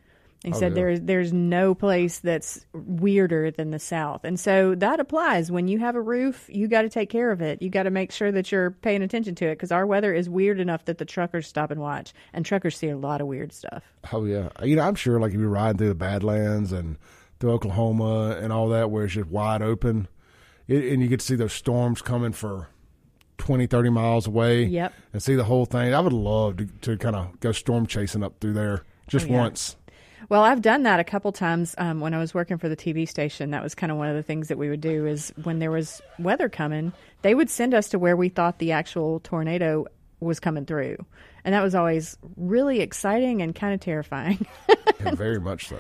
He 0.43 0.51
Oh, 0.51 0.57
said 0.57 0.71
yeah. 0.71 0.75
there's 0.75 1.01
there's 1.01 1.31
no 1.33 1.75
place 1.75 2.17
that's 2.19 2.65
weirder 2.73 3.51
than 3.51 3.69
the 3.69 3.77
South, 3.77 4.21
and 4.23 4.39
so 4.39 4.73
that 4.75 4.99
applies 4.99 5.51
when 5.51 5.67
you 5.67 5.77
have 5.79 5.95
a 5.95 6.01
roof. 6.01 6.49
You 6.51 6.67
got 6.67 6.81
to 6.81 6.89
take 6.89 7.11
care 7.11 7.29
of 7.31 7.41
it. 7.41 7.61
You 7.61 7.69
got 7.69 7.83
to 7.83 7.91
make 7.91 8.11
sure 8.11 8.31
that 8.31 8.51
you're 8.51 8.71
paying 8.71 9.03
attention 9.03 9.35
to 9.35 9.45
it 9.45 9.55
because 9.55 9.71
our 9.71 9.85
weather 9.85 10.11
is 10.13 10.27
weird 10.29 10.59
enough 10.59 10.85
that 10.85 10.97
the 10.97 11.05
truckers 11.05 11.47
stop 11.47 11.69
and 11.69 11.79
watch, 11.79 12.11
and 12.33 12.43
truckers 12.43 12.75
see 12.75 12.89
a 12.89 12.97
lot 12.97 13.21
of 13.21 13.27
weird 13.27 13.53
stuff. 13.53 13.83
Oh 14.11 14.25
yeah, 14.25 14.49
you 14.63 14.75
know 14.75 14.81
I'm 14.81 14.95
sure 14.95 15.19
like 15.19 15.31
if 15.33 15.39
you're 15.39 15.47
riding 15.47 15.77
through 15.77 15.89
the 15.89 15.95
Badlands 15.95 16.71
and 16.71 16.97
through 17.39 17.51
Oklahoma 17.51 18.37
and 18.41 18.51
all 18.51 18.69
that 18.69 18.89
where 18.89 19.05
it's 19.05 19.13
just 19.13 19.29
wide 19.29 19.61
open, 19.61 20.07
it, 20.67 20.91
and 20.91 21.03
you 21.03 21.07
get 21.07 21.19
to 21.19 21.25
see 21.25 21.35
those 21.35 21.53
storms 21.53 22.01
coming 22.01 22.31
for 22.33 22.67
20, 23.37 23.67
30 23.67 23.89
miles 23.89 24.25
away. 24.27 24.63
Yep. 24.65 24.93
and 25.13 25.21
see 25.21 25.35
the 25.35 25.43
whole 25.43 25.65
thing. 25.65 25.93
I 25.93 25.99
would 25.99 26.13
love 26.13 26.57
to, 26.57 26.65
to 26.81 26.97
kind 26.97 27.15
of 27.15 27.39
go 27.39 27.51
storm 27.51 27.85
chasing 27.87 28.23
up 28.23 28.39
through 28.39 28.53
there 28.53 28.83
just 29.07 29.25
Oh, 29.27 29.31
yeah. 29.33 29.37
once. 29.39 29.75
Well, 30.29 30.43
I've 30.43 30.61
done 30.61 30.83
that 30.83 30.99
a 30.99 31.03
couple 31.03 31.31
times 31.31 31.75
um, 31.77 31.99
when 31.99 32.13
I 32.13 32.19
was 32.19 32.33
working 32.33 32.57
for 32.57 32.69
the 32.69 32.77
TV 32.77 33.07
station. 33.07 33.51
That 33.51 33.63
was 33.63 33.75
kind 33.75 33.91
of 33.91 33.97
one 33.97 34.07
of 34.07 34.15
the 34.15 34.23
things 34.23 34.47
that 34.47 34.57
we 34.57 34.69
would 34.69 34.81
do 34.81 35.05
is 35.05 35.33
when 35.43 35.59
there 35.59 35.71
was 35.71 36.01
weather 36.19 36.49
coming, 36.49 36.93
they 37.21 37.35
would 37.35 37.49
send 37.49 37.73
us 37.73 37.89
to 37.89 37.99
where 37.99 38.15
we 38.15 38.29
thought 38.29 38.59
the 38.59 38.71
actual 38.71 39.19
tornado 39.21 39.85
was 40.19 40.39
coming 40.39 40.65
through. 40.65 40.97
And 41.43 41.53
that 41.53 41.63
was 41.63 41.75
always 41.75 42.17
really 42.37 42.81
exciting 42.81 43.41
and 43.41 43.55
kind 43.55 43.73
of 43.73 43.79
terrifying. 43.79 44.45
Yeah, 44.99 45.15
very 45.15 45.39
much 45.39 45.67
so. 45.67 45.77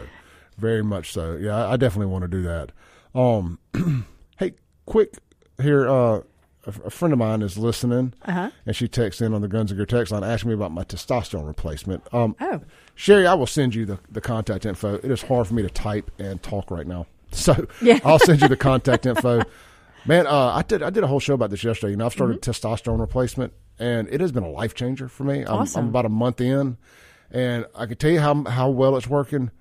Very 0.57 0.83
much 0.83 1.11
so. 1.11 1.37
Yeah, 1.37 1.67
I, 1.67 1.77
definitely 1.77 2.11
want 2.11 2.23
to 2.23 2.27
do 2.27 2.41
that. 2.43 2.71
Um, 3.13 3.59
hey, 4.37 4.53
quick 4.85 5.13
here. 5.61 5.87
Uh, 5.87 6.21
a, 6.65 6.69
a 6.85 6.89
friend 6.89 7.11
of 7.13 7.19
mine 7.19 7.41
is 7.41 7.57
listening, 7.57 8.13
Uh-huh. 8.23 8.51
and 8.65 8.75
she 8.75 8.87
texts 8.87 9.21
in 9.21 9.33
on 9.33 9.41
the 9.41 9.47
Guns 9.47 9.71
and 9.71 9.77
Gear 9.77 9.85
text 9.85 10.11
line 10.11 10.23
asking 10.23 10.49
me 10.49 10.55
about 10.55 10.71
my 10.71 10.83
testosterone 10.83 11.47
replacement. 11.47 12.03
Um, 12.13 12.35
Oh. 12.39 12.61
Sherry, 12.95 13.25
I 13.25 13.33
will 13.33 13.47
send 13.47 13.73
you 13.75 13.85
the, 13.85 13.99
the 14.11 14.21
contact 14.21 14.65
info. 14.65 14.95
It 14.95 15.05
is 15.11 15.21
hard 15.23 15.47
for 15.47 15.53
me 15.53 15.63
to 15.63 15.69
type 15.69 16.11
and 16.19 16.41
talk 16.43 16.69
right 16.71 16.85
now, 16.87 17.07
so 17.31 17.67
Yeah. 17.81 17.99
I'll 18.05 18.19
send 18.19 18.41
you 18.41 18.47
the 18.47 18.57
contact 18.71 19.05
info. 19.05 19.41
Man, 20.05 20.25
uh, 20.27 20.53
I 20.55 20.61
did 20.63 20.81
I 20.83 20.89
did 20.89 21.03
a 21.03 21.07
whole 21.07 21.19
show 21.19 21.33
about 21.35 21.49
this 21.51 21.63
yesterday. 21.63 21.91
You 21.91 21.97
know, 21.97 22.05
I've 22.07 22.11
started 22.13 22.41
Mm-hmm. 22.41 22.51
testosterone 22.67 22.99
replacement, 22.99 23.53
and 23.79 24.07
it 24.09 24.19
has 24.21 24.31
been 24.31 24.43
a 24.43 24.49
life 24.49 24.73
changer 24.75 25.07
for 25.07 25.23
me. 25.23 25.41
I'm, 25.41 25.47
Awesome. 25.61 25.83
I'm 25.83 25.89
about 25.89 26.05
a 26.05 26.09
month 26.09 26.41
in, 26.41 26.77
and 27.31 27.65
I 27.75 27.85
can 27.85 27.97
tell 27.97 28.11
you 28.11 28.19
how 28.19 28.43
how 28.45 28.69
well 28.69 28.97
it's 28.97 29.07
working. 29.07 29.51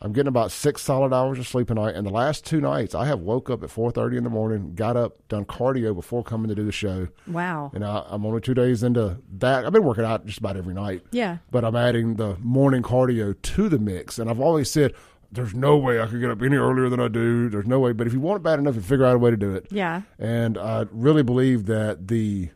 I'm 0.00 0.12
getting 0.12 0.28
about 0.28 0.52
six 0.52 0.82
solid 0.82 1.12
hours 1.12 1.38
of 1.38 1.48
sleep 1.48 1.70
a 1.70 1.74
night, 1.74 1.94
and 1.96 2.06
the 2.06 2.10
last 2.12 2.44
two 2.46 2.60
nights 2.60 2.94
I 2.94 3.06
have 3.06 3.20
woke 3.20 3.50
up 3.50 3.62
at 3.64 3.70
4:30 3.70 4.18
in 4.18 4.24
the 4.24 4.30
morning, 4.30 4.74
got 4.74 4.96
up, 4.96 5.26
done 5.28 5.44
cardio 5.44 5.94
before 5.94 6.22
coming 6.22 6.48
to 6.48 6.54
do 6.54 6.64
the 6.64 6.72
show. 6.72 7.08
wow. 7.26 7.70
And 7.74 7.84
I, 7.84 8.04
I'm 8.08 8.24
only 8.24 8.40
two 8.40 8.54
days 8.54 8.82
into 8.82 9.18
that. 9.38 9.64
I've 9.66 9.72
been 9.72 9.84
working 9.84 10.04
out 10.04 10.24
just 10.24 10.38
about 10.38 10.56
every 10.56 10.74
night. 10.74 11.02
Yeah. 11.10 11.38
But 11.50 11.64
I'm 11.64 11.74
adding 11.76 12.14
the 12.14 12.36
morning 12.40 12.82
cardio 12.82 13.40
to 13.40 13.68
the 13.68 13.78
mix. 13.78 14.18
And 14.18 14.30
I've 14.30 14.40
always 14.40 14.70
said, 14.70 14.94
there's 15.32 15.54
no 15.54 15.76
way 15.76 16.00
I 16.00 16.06
could 16.06 16.20
get 16.20 16.30
up 16.30 16.40
any 16.42 16.56
earlier 16.56 16.88
than 16.88 17.00
I 17.00 17.08
do. 17.08 17.48
There's 17.48 17.66
no 17.66 17.80
way. 17.80 17.92
But 17.92 18.06
if 18.06 18.12
you 18.12 18.20
want 18.20 18.38
it 18.40 18.42
bad 18.44 18.58
enough, 18.58 18.76
you 18.76 18.80
figure 18.80 19.04
out 19.04 19.16
a 19.16 19.18
way 19.18 19.30
to 19.30 19.36
do 19.36 19.54
it. 19.54 19.66
Yeah. 19.70 20.02
And 20.18 20.56
I 20.56 20.86
really 20.90 21.22
believe 21.22 21.66
that 21.66 22.08
the 22.08 22.50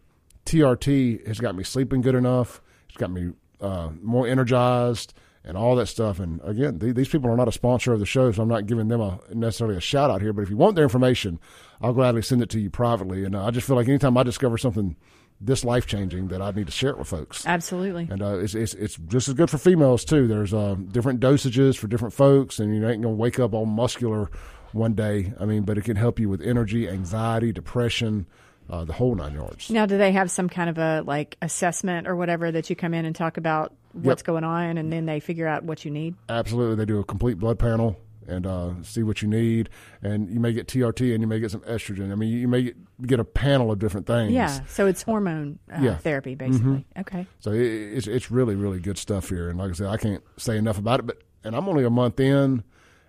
TRT 0.46 1.26
has 1.26 1.40
got 1.40 1.54
me 1.54 1.64
sleeping 1.64 2.00
good 2.00 2.14
enough. 2.14 2.62
It's 2.88 2.96
got 2.96 3.10
me 3.10 3.32
uh, 3.60 3.90
more 4.00 4.26
energized 4.26 5.14
and 5.44 5.56
all 5.56 5.76
that 5.76 5.86
stuff. 5.86 6.20
And 6.20 6.40
again, 6.44 6.78
th- 6.78 6.94
these 6.94 7.08
people 7.08 7.30
are 7.30 7.36
not 7.36 7.48
a 7.48 7.52
sponsor 7.52 7.92
of 7.92 8.00
the 8.00 8.06
show, 8.06 8.30
so 8.32 8.42
I'm 8.42 8.48
not 8.48 8.66
giving 8.66 8.88
them 8.88 9.00
a 9.00 9.20
necessarily 9.32 9.76
a 9.76 9.80
shout 9.80 10.10
out 10.10 10.22
here. 10.22 10.32
But 10.32 10.42
if 10.42 10.50
you 10.50 10.56
want 10.56 10.76
their 10.76 10.84
information, 10.84 11.40
I'll 11.80 11.92
gladly 11.92 12.22
send 12.22 12.42
it 12.42 12.50
to 12.50 12.60
you 12.60 12.70
privately. 12.70 13.24
And 13.24 13.34
uh, 13.34 13.44
I 13.44 13.50
just 13.50 13.66
feel 13.66 13.76
like 13.76 13.88
anytime 13.88 14.16
I 14.16 14.22
discover 14.22 14.58
something 14.58 14.96
this 15.40 15.64
life 15.64 15.86
changing, 15.86 16.28
that 16.28 16.40
I 16.40 16.52
need 16.52 16.66
to 16.66 16.72
share 16.72 16.90
it 16.90 16.98
with 16.98 17.08
folks. 17.08 17.44
Absolutely. 17.46 18.06
And 18.08 18.22
uh, 18.22 18.38
it's, 18.38 18.54
it's 18.54 18.74
it's 18.74 18.96
just 19.08 19.28
as 19.28 19.34
good 19.34 19.50
for 19.50 19.58
females 19.58 20.04
too. 20.04 20.28
There's 20.28 20.54
uh, 20.54 20.76
different 20.90 21.20
dosages 21.20 21.76
for 21.76 21.88
different 21.88 22.14
folks, 22.14 22.60
and 22.60 22.74
you 22.74 22.86
ain't 22.88 23.02
gonna 23.02 23.14
wake 23.14 23.40
up 23.40 23.52
all 23.52 23.66
muscular 23.66 24.30
one 24.72 24.94
day. 24.94 25.32
I 25.40 25.44
mean, 25.44 25.62
but 25.62 25.78
it 25.78 25.82
can 25.82 25.96
help 25.96 26.20
you 26.20 26.28
with 26.28 26.40
energy, 26.40 26.88
anxiety, 26.88 27.52
depression, 27.52 28.26
uh, 28.70 28.84
the 28.84 28.92
whole 28.92 29.14
nine 29.14 29.34
yards. 29.34 29.68
Now, 29.70 29.86
do 29.86 29.98
they 29.98 30.12
have 30.12 30.30
some 30.30 30.48
kind 30.48 30.70
of 30.70 30.78
a 30.78 31.02
like 31.04 31.36
assessment 31.42 32.06
or 32.06 32.14
whatever 32.14 32.52
that 32.52 32.70
you 32.70 32.76
come 32.76 32.94
in 32.94 33.04
and 33.04 33.14
talk 33.14 33.36
about 33.36 33.74
what's 33.92 34.20
Yep. 34.20 34.26
going 34.26 34.44
on, 34.44 34.78
and 34.78 34.92
then 34.92 35.06
they 35.06 35.20
figure 35.20 35.46
out 35.46 35.64
what 35.64 35.84
you 35.84 35.90
need? 35.90 36.14
Absolutely, 36.28 36.76
they 36.76 36.84
do 36.84 36.98
a 36.98 37.04
complete 37.04 37.38
blood 37.38 37.58
panel 37.58 37.96
and 38.28 38.46
uh, 38.46 38.70
see 38.82 39.02
what 39.02 39.20
you 39.20 39.26
need, 39.28 39.68
and 40.00 40.30
you 40.30 40.38
may 40.38 40.52
get 40.52 40.68
TRT 40.68 41.12
and 41.12 41.20
you 41.20 41.26
may 41.26 41.40
get 41.40 41.50
some 41.50 41.60
estrogen. 41.62 42.12
I 42.12 42.14
mean, 42.14 42.30
you 42.30 42.46
may 42.46 42.72
get, 43.04 43.18
a 43.18 43.24
panel 43.24 43.72
of 43.72 43.80
different 43.80 44.06
things. 44.06 44.32
Yeah. 44.32 44.60
So 44.68 44.86
it's 44.86 45.02
hormone 45.02 45.58
uh, 45.72 45.78
Yeah. 45.82 45.96
therapy, 45.96 46.36
basically. 46.36 46.86
Okay. 46.96 47.26
So 47.40 47.50
it, 47.50 47.60
it's 47.60 48.06
it's 48.06 48.30
really 48.30 48.54
really 48.54 48.78
good 48.78 48.96
stuff 48.98 49.28
here, 49.28 49.48
and 49.50 49.58
like 49.58 49.70
I 49.70 49.72
said, 49.74 49.86
I 49.88 49.96
can't 49.96 50.22
say 50.36 50.56
enough 50.56 50.78
about 50.78 51.00
it. 51.00 51.06
But 51.06 51.18
and 51.42 51.56
I'm 51.56 51.68
only 51.68 51.82
a 51.84 51.90
month 51.90 52.20
in, 52.20 52.62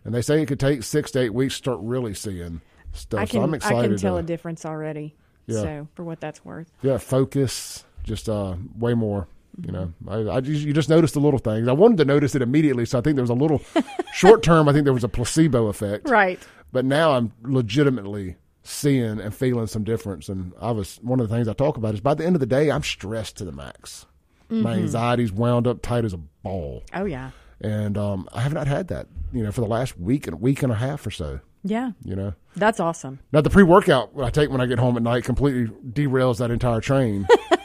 and 0.03 0.13
they 0.15 0.23
say 0.23 0.41
it 0.41 0.47
could 0.47 0.59
take 0.59 0.81
six 0.83 1.11
to 1.11 1.19
eight 1.19 1.33
weeks 1.33 1.53
to 1.55 1.57
start 1.57 1.79
really 1.81 2.15
seeing 2.15 2.61
stuff. 2.93 3.19
I 3.21 3.25
so 3.25 3.41
I'm 3.43 3.51
can 3.59 3.61
I 3.75 3.81
can 3.87 3.97
tell 3.97 4.15
to- 4.15 4.19
a 4.21 4.23
difference 4.23 4.65
already. 4.65 5.15
Yeah. 5.45 5.61
So 5.61 5.87
for 5.93 6.03
what 6.03 6.21
that's 6.21 6.43
worth. 6.43 6.71
yeah, 6.81 6.97
focus, 6.97 7.83
just 8.03 8.27
uh, 8.29 8.55
way 8.79 8.93
more. 8.95 9.27
You 9.62 9.72
know, 9.72 9.93
I, 10.07 10.38
I 10.38 10.41
just, 10.41 10.62
you 10.65 10.74
just 10.74 10.89
notice 10.89 11.12
the 11.12 11.19
little 11.19 11.38
things. 11.39 11.67
I 11.67 11.74
wanted 11.74 11.98
to 12.00 12.05
notice 12.05 12.33
it 12.33 12.41
immediately, 12.41 12.86
so 12.86 12.98
I 12.98 13.01
think 13.01 13.15
there 13.15 13.24
was 13.24 13.29
a 13.29 13.36
little 13.36 13.62
short 14.13 14.41
term. 14.41 14.67
I 14.67 14.74
think 14.74 14.83
there 14.86 14.93
was 14.93 15.03
a 15.03 15.10
placebo 15.10 15.67
effect, 15.67 16.10
Right. 16.10 16.39
But 16.72 16.86
now 16.86 17.12
I'm 17.12 17.31
legitimately 17.43 18.36
seeing 18.63 19.19
and 19.19 19.33
feeling 19.33 19.67
some 19.67 19.83
difference. 19.83 20.27
And 20.29 20.53
I 20.60 20.72
was 20.72 20.98
one 21.03 21.19
of 21.19 21.29
the 21.29 21.36
things 21.36 21.48
I 21.48 21.53
talk 21.53 21.77
about 21.77 21.93
is 21.93 22.01
by 22.01 22.13
the 22.15 22.25
end 22.25 22.36
of 22.36 22.39
the 22.39 22.45
day, 22.48 22.72
I'm 22.72 22.81
stressed 22.83 23.38
to 23.38 23.45
the 23.45 23.51
max. 23.51 24.05
My 24.50 24.74
anxiety's 24.75 25.31
wound 25.31 25.65
up 25.67 25.81
tight 25.81 26.05
as 26.05 26.13
a 26.13 26.17
ball, 26.17 26.83
Oh 26.93 27.05
yeah. 27.05 27.31
and 27.62 27.98
um, 27.98 28.27
I 28.33 28.41
have 28.41 28.53
not 28.53 28.67
had 28.67 28.88
that. 28.89 29.07
You 29.31 29.41
know, 29.41 29.51
for 29.51 29.62
the 29.62 29.67
last 29.67 29.98
week 30.00 30.27
and 30.27 30.39
week 30.39 30.62
and 30.62 30.72
a 30.72 30.75
half 30.75 31.07
or 31.07 31.12
so. 31.12 31.39
Yeah. 31.63 31.91
You 32.03 32.15
know, 32.15 32.33
That's 32.55 32.79
awesome. 32.79 33.19
now 33.31 33.41
the 33.41 33.50
pre 33.50 33.63
workout 33.63 34.12
I 34.22 34.29
take 34.29 34.51
when 34.51 34.62
I 34.62 34.67
get 34.67 34.77
home 34.77 34.95
at 34.95 35.01
night 35.01 35.24
completely 35.24 35.74
derails 35.91 36.38
that 36.38 36.51
entire 36.51 36.81
train, 36.81 37.25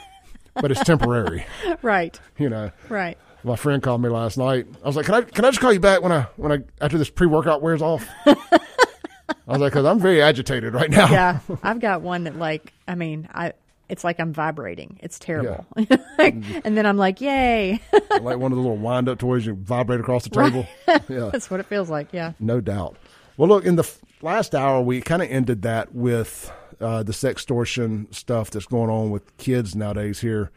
but 0.61 0.71
it's 0.71 0.83
temporary. 0.85 1.47
Right. 1.83 2.19
You 2.39 2.49
know, 2.49 2.71
Right. 2.89 3.17
my 3.45 3.57
friend 3.57 3.83
called 3.83 4.03
me 4.03 4.09
last 4.09 4.37
night. 4.39 4.67
I 4.83 4.87
was 4.87 4.97
like, 4.97 5.07
"Can 5.07 5.15
I 5.15 5.21
can 5.23 5.45
I 5.45 5.49
just 5.51 5.61
call 5.61 5.73
you 5.73 5.81
back 5.81 6.03
when 6.03 6.13
I 6.13 6.23
when 6.37 6.51
I 6.53 6.59
after 6.85 6.99
this 6.99 7.11
pre 7.11 7.27
workout 7.27 7.63
wears 7.63 7.83
off?" 7.83 8.07
I 8.27 9.53
was 9.53 9.59
like, 9.61 9.73
"Cause 9.73 9.85
I'm 9.85 9.99
very 10.01 10.21
agitated 10.23 10.75
right 10.75 10.91
now." 10.91 11.09
Yeah. 11.11 11.41
I've 11.63 11.81
got 11.81 12.03
one 12.03 12.25
that 12.25 12.37
like 12.37 12.73
I 12.87 12.95
mean, 12.95 13.29
I 13.33 13.53
it's 13.89 14.05
like 14.05 14.19
I'm 14.21 14.33
vibrating. 14.33 14.99
It's 15.03 15.19
terrible. 15.19 15.67
Mm-hmm. 15.77 16.59
and 16.65 16.77
then 16.77 16.85
I'm 16.87 16.97
like, 16.99 17.21
"Yay." 17.21 17.81
like 17.93 18.39
one 18.39 18.53
of 18.53 18.57
the 18.57 18.63
little 18.63 18.77
wind 18.77 19.09
up 19.09 19.19
toys 19.19 19.47
you 19.47 19.55
vibrate 19.55 20.01
across 20.01 20.25
the 20.25 20.31
table. 20.31 20.67
yeah, 21.09 21.31
That's 21.33 21.51
what 21.51 21.61
it 21.61 21.67
feels 21.67 21.89
like. 21.89 22.09
Yeah. 22.13 22.33
no 22.41 22.61
doubt. 22.61 22.97
Well, 23.37 23.49
look, 23.49 23.65
in 23.65 23.77
the 23.77 23.85
f- 23.85 24.01
last 24.21 24.55
hour, 24.55 24.81
we 24.83 25.01
kind 25.01 25.23
of 25.23 25.31
ended 25.31 25.63
that 25.63 25.95
with 25.95 26.51
uh, 26.81 27.03
the 27.03 27.13
sextortion 27.13 28.13
stuff 28.15 28.51
that's 28.51 28.67
going 28.67 28.91
on 28.91 29.11
with 29.11 29.37
kids 29.37 29.75
nowadays 29.77 30.21
here 30.21 30.51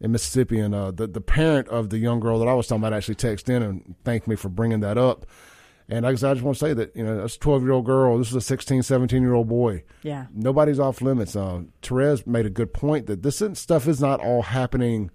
in 0.00 0.12
Mississippi. 0.12 0.58
And 0.60 0.74
uh, 0.74 0.90
the, 0.90 1.06
the 1.06 1.20
parent 1.20 1.68
of 1.68 1.90
the 1.90 1.98
young 1.98 2.20
girl 2.20 2.38
that 2.40 2.48
I 2.48 2.54
was 2.54 2.66
talking 2.66 2.82
about 2.82 2.92
actually 2.92 3.14
texted 3.16 3.50
in 3.50 3.62
and 3.62 3.94
thanked 4.04 4.26
me 4.28 4.36
for 4.36 4.48
bringing 4.48 4.80
that 4.80 4.98
up. 4.98 5.26
And 5.88 6.06
I 6.06 6.14
said, 6.14 6.30
I 6.30 6.34
just 6.34 6.44
want 6.44 6.56
to 6.58 6.64
say 6.64 6.74
that, 6.74 6.94
you 6.96 7.04
know, 7.04 7.18
that's 7.20 7.36
a 7.36 7.38
12 7.40 7.62
year 7.62 7.72
old 7.72 7.84
girl. 7.84 8.16
This 8.18 8.28
is 8.30 8.34
a 8.36 8.40
16, 8.40 8.82
17 8.82 9.20
year 9.22 9.34
old 9.34 9.48
boy. 9.48 9.84
Yeah. 10.02 10.26
Nobody's 10.32 10.78
off 10.80 11.02
limits. 11.02 11.34
Uh, 11.36 11.62
Therese 11.82 12.26
made 12.26 12.46
a 12.46 12.50
good 12.50 12.72
point 12.72 13.06
that 13.06 13.22
this 13.22 13.42
stuff 13.54 13.86
is 13.88 14.00
not 14.00 14.20
all 14.20 14.42
happening 14.42 15.10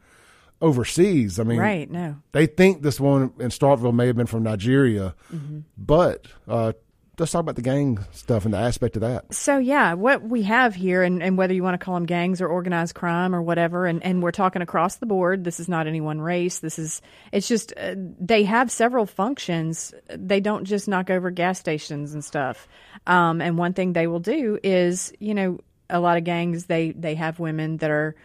overseas. 0.62 1.40
I 1.40 1.44
mean, 1.44 1.60
Right. 1.60 1.90
No. 1.90 2.18
they 2.32 2.46
think 2.48 2.82
this 2.82 3.00
one 3.00 3.34
in 3.40 3.50
Starkville 3.50 3.94
may 3.94 4.08
have 4.08 4.16
been 4.18 4.26
from 4.28 4.44
Nigeria, 4.44 5.16
Mm-hmm. 5.34 5.60
but 5.78 6.28
uh, 6.48 6.74
let's 7.20 7.32
talk 7.32 7.42
about 7.42 7.56
the 7.56 7.62
gang 7.62 7.98
stuff 8.12 8.46
and 8.46 8.54
the 8.54 8.58
aspect 8.58 8.96
of 8.96 9.02
that. 9.02 9.34
So 9.34 9.58
yeah, 9.58 9.94
what 9.94 10.22
we 10.22 10.44
have 10.44 10.76
here, 10.76 11.02
and, 11.02 11.24
and 11.24 11.38
whether 11.38 11.54
you 11.54 11.64
want 11.64 11.80
to 11.80 11.84
call 11.84 11.96
them 11.96 12.06
gangs 12.06 12.42
or 12.42 12.48
organized 12.48 12.96
crime 12.96 13.34
or 13.34 13.42
whatever, 13.42 13.86
and, 13.86 14.04
and 14.04 14.22
we're 14.22 14.32
talking 14.32 14.62
across 14.62 14.98
the 14.98 15.06
board. 15.06 15.44
This 15.44 15.60
is 15.60 15.68
not 15.68 15.88
any 15.88 16.02
one 16.02 16.22
race. 16.22 16.60
This 16.60 16.78
is 16.78 17.02
it's 17.32 17.48
just 17.48 17.74
uh, 17.78 17.96
they 17.98 18.44
have 18.44 18.70
several 18.70 19.06
functions. 19.06 19.94
They 20.10 20.40
don't 20.40 20.66
just 20.66 20.88
knock 20.88 21.10
over 21.10 21.32
gas 21.32 21.60
stations 21.60 22.14
and 22.14 22.24
stuff. 22.24 22.68
Um, 23.08 23.42
and 23.42 23.58
one 23.58 23.74
thing 23.74 23.94
they 23.94 24.08
will 24.08 24.20
do 24.20 24.60
is, 24.64 25.14
you 25.20 25.34
know, 25.34 25.60
a 25.90 26.00
lot 26.00 26.18
of 26.18 26.24
gangs 26.24 26.66
they 26.66 26.92
they 26.92 27.16
have 27.16 27.40
women 27.40 27.78
that 27.78 27.92
are. 27.92 28.16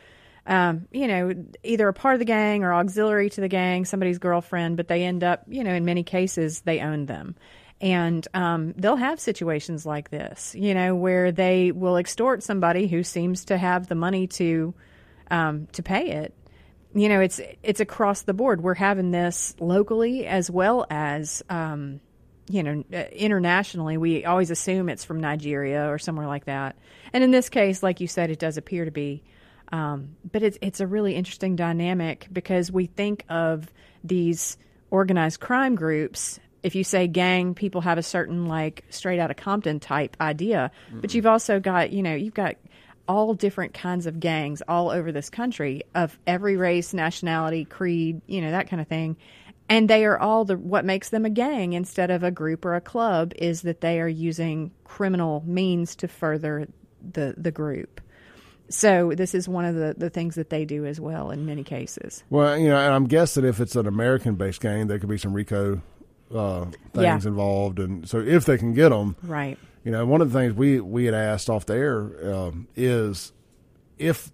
Um, 0.45 0.89
you 0.91 1.07
know, 1.07 1.33
either 1.63 1.87
a 1.87 1.93
part 1.93 2.17
of 2.17 2.19
the 2.19 2.25
gang 2.25 2.65
or 2.65 2.75
auxiliary 2.75 3.31
to 3.31 3.41
the 3.41 3.47
gang, 3.47 3.85
somebody's 3.85 4.19
girlfriend, 4.19 4.77
but 4.77 4.89
they 4.89 5.05
end 5.05 5.23
up, 5.23 5.45
you 5.47 5.63
know, 5.63 5.73
in 5.73 5.85
many 5.85 6.03
cases, 6.03 6.63
they 6.63 6.81
own 6.81 7.07
them 7.07 7.37
and 7.83 8.27
um, 8.33 8.73
they'll 8.79 8.97
have 8.97 9.21
situations 9.21 9.85
like 9.85 10.09
this, 10.09 10.55
you 10.57 10.73
know, 10.73 10.95
where 10.95 11.33
they 11.33 11.73
will 11.73 11.97
extort 11.97 12.43
somebody 12.43 12.87
who 12.87 13.03
seems 13.03 13.45
to 13.47 13.59
have 13.59 13.89
the 13.89 13.95
money 13.95 14.27
to 14.29 14.73
um, 15.31 15.67
to 15.73 15.83
pay 15.83 16.11
it, 16.11 16.35
you 16.95 17.09
know, 17.09 17.21
it's 17.21 17.41
it's 17.63 17.81
across 17.81 18.23
the 18.23 18.35
board. 18.35 18.63
We're 18.63 18.75
having 18.75 19.11
this 19.11 19.55
locally 19.59 20.27
as 20.27 20.51
well 20.51 20.87
as 20.91 21.43
um, 21.49 22.01
you 22.51 22.63
know 22.63 22.85
internationally. 23.13 23.97
We 23.97 24.25
always 24.25 24.51
assume 24.51 24.89
it's 24.89 25.05
from 25.05 25.21
Nigeria 25.21 25.91
or 25.91 25.99
somewhere 25.99 26.27
like 26.27 26.45
that, 26.47 26.77
and 27.13 27.25
in 27.25 27.31
this 27.31 27.49
case, 27.49 27.83
like 27.83 28.01
you 28.01 28.09
said, 28.09 28.31
it 28.31 28.39
does 28.39 28.57
appear 28.57 28.85
to 28.85 28.91
be. 28.91 29.23
Um, 29.73 30.17
but 30.31 30.43
it's 30.43 30.59
it's 30.61 30.81
a 30.81 30.87
really 30.87 31.15
interesting 31.15 31.57
dynamic 31.57 32.29
because 32.31 32.71
we 32.71 32.87
think 32.87 33.25
of 33.31 33.73
these 34.05 34.59
organized 34.91 35.41
crime 35.41 35.75
groups. 35.77 36.39
If 36.63 36.75
you 36.75 36.85
say 36.85 37.09
gang, 37.09 37.55
people 37.55 37.81
have 37.81 37.99
a 37.99 38.03
certain 38.03 38.47
like 38.47 38.85
straight 38.91 39.19
out 39.19 39.31
of 39.31 39.37
Compton 39.37 39.81
type 39.81 40.17
idea, 40.21 40.71
but 40.93 41.15
you've 41.15 41.27
also 41.27 41.61
got 41.61 41.93
you 41.93 42.03
know 42.03 42.15
you've 42.15 42.35
got 42.35 42.57
all 43.09 43.35
different 43.35 43.75
kinds 43.75 44.07
of 44.07 44.21
gangs 44.21 44.63
all 44.69 44.91
over 44.91 45.11
this 45.13 45.29
country 45.29 45.83
of 45.95 46.19
every 46.27 46.57
race, 46.57 46.95
nationality, 46.95 47.65
creed, 47.65 48.21
you 48.27 48.41
know 48.41 48.51
that 48.51 48.69
kind 48.69 48.81
of 48.81 48.89
thing. 48.89 49.17
And 49.69 49.89
they 49.89 50.05
are 50.05 50.19
all 50.19 50.45
the 50.45 50.57
what 50.57 50.85
makes 50.85 51.09
them 51.09 51.25
a 51.25 51.31
gang 51.31 51.73
instead 51.73 52.11
of 52.11 52.23
a 52.23 52.31
group 52.31 52.65
or 52.65 52.75
a 52.75 52.81
club 52.81 53.33
is 53.37 53.63
that 53.63 53.81
they 53.81 54.01
are 54.01 54.09
using 54.09 54.71
criminal 54.85 55.43
means 55.47 55.97
to 55.97 56.09
further 56.09 56.69
the 57.13 57.35
the 57.37 57.51
group. 57.51 58.01
So 58.69 59.13
this 59.15 59.35
is 59.35 59.49
one 59.49 59.67
of 59.67 59.75
the, 59.75 59.95
the 59.97 60.09
things 60.09 60.37
that 60.37 60.49
they 60.49 60.65
do 60.65 60.87
as 60.87 60.99
well 60.99 61.31
in 61.31 61.45
many 61.45 61.63
cases. 61.63 62.25
Well, 62.31 62.57
you 62.57 62.69
know, 62.69 62.79
and 62.79 62.95
I'm 62.95 63.07
guessing 63.07 63.45
if 63.45 63.61
it's 63.61 63.77
an 63.77 63.87
American-based 63.87 64.61
gang, 64.63 64.87
there 64.87 64.99
could 64.99 65.11
be 65.11 65.19
some 65.19 65.35
RICO 65.35 65.83
uh, 66.35 66.65
things 66.95 67.25
Yeah. 67.25 67.29
involved, 67.29 67.79
and 67.79 68.09
so 68.09 68.19
if 68.21 68.45
they 68.45 68.59
can 68.59 68.73
get 68.75 68.89
them, 68.91 69.17
Right. 69.23 69.59
you 69.85 69.91
know, 69.93 70.05
one 70.07 70.21
of 70.21 70.33
the 70.33 70.39
things 70.39 70.55
we 70.55 70.81
we 70.81 71.05
had 71.05 71.15
asked 71.15 71.49
off 71.51 71.67
the 71.67 71.75
air 71.75 72.33
um, 72.35 72.69
is 72.77 73.33
if 73.99 74.31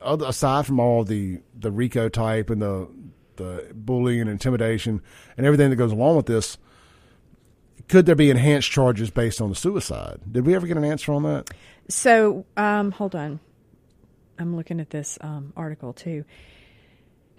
other, 0.00 0.26
aside 0.26 0.66
from 0.66 0.80
all 0.80 1.04
the 1.04 1.40
the 1.58 1.70
RICO 1.70 2.08
type 2.08 2.50
and 2.50 2.60
the 2.62 2.88
the 3.36 3.66
bullying 3.74 4.20
and 4.20 4.30
intimidation 4.30 5.00
and 5.36 5.46
everything 5.46 5.70
that 5.70 5.76
goes 5.76 5.92
along 5.92 6.16
with 6.16 6.26
this, 6.26 6.58
could 7.88 8.06
there 8.06 8.14
be 8.14 8.30
enhanced 8.30 8.70
charges 8.70 9.10
based 9.10 9.40
on 9.40 9.48
the 9.48 9.56
suicide? 9.56 10.20
Did 10.30 10.46
we 10.46 10.54
ever 10.54 10.66
get 10.66 10.76
an 10.76 10.84
answer 10.84 11.12
on 11.12 11.22
that? 11.24 11.50
So, 11.88 12.44
um, 12.56 12.90
hold 12.92 13.14
on. 13.14 13.40
I'm 14.38 14.56
looking 14.56 14.80
at 14.80 14.90
this 14.90 15.18
um, 15.20 15.52
article 15.56 15.92
too. 15.92 16.24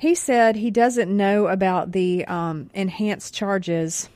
He 0.04 0.16
said 0.16 0.58
he 0.58 0.70
doesn't 0.70 1.16
know 1.16 1.48
about 1.48 1.94
the 1.94 2.26
um, 2.26 2.70
enhanced 2.74 3.34
charges, 3.34 4.10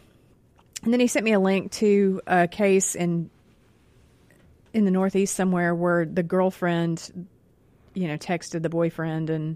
and 0.84 0.92
then 0.92 1.00
he 1.00 1.08
sent 1.08 1.24
me 1.24 1.32
a 1.32 1.40
link 1.40 1.72
to 1.72 2.22
a 2.28 2.46
case 2.46 2.94
in 2.94 3.30
in 4.74 4.84
the 4.84 4.92
Northeast 4.92 5.34
somewhere 5.34 5.74
where 5.74 6.06
the 6.06 6.24
girlfriend, 6.24 7.30
you 7.94 8.10
know, 8.10 8.18
texted 8.18 8.64
the 8.64 8.70
boyfriend 8.70 9.30
and 9.30 9.56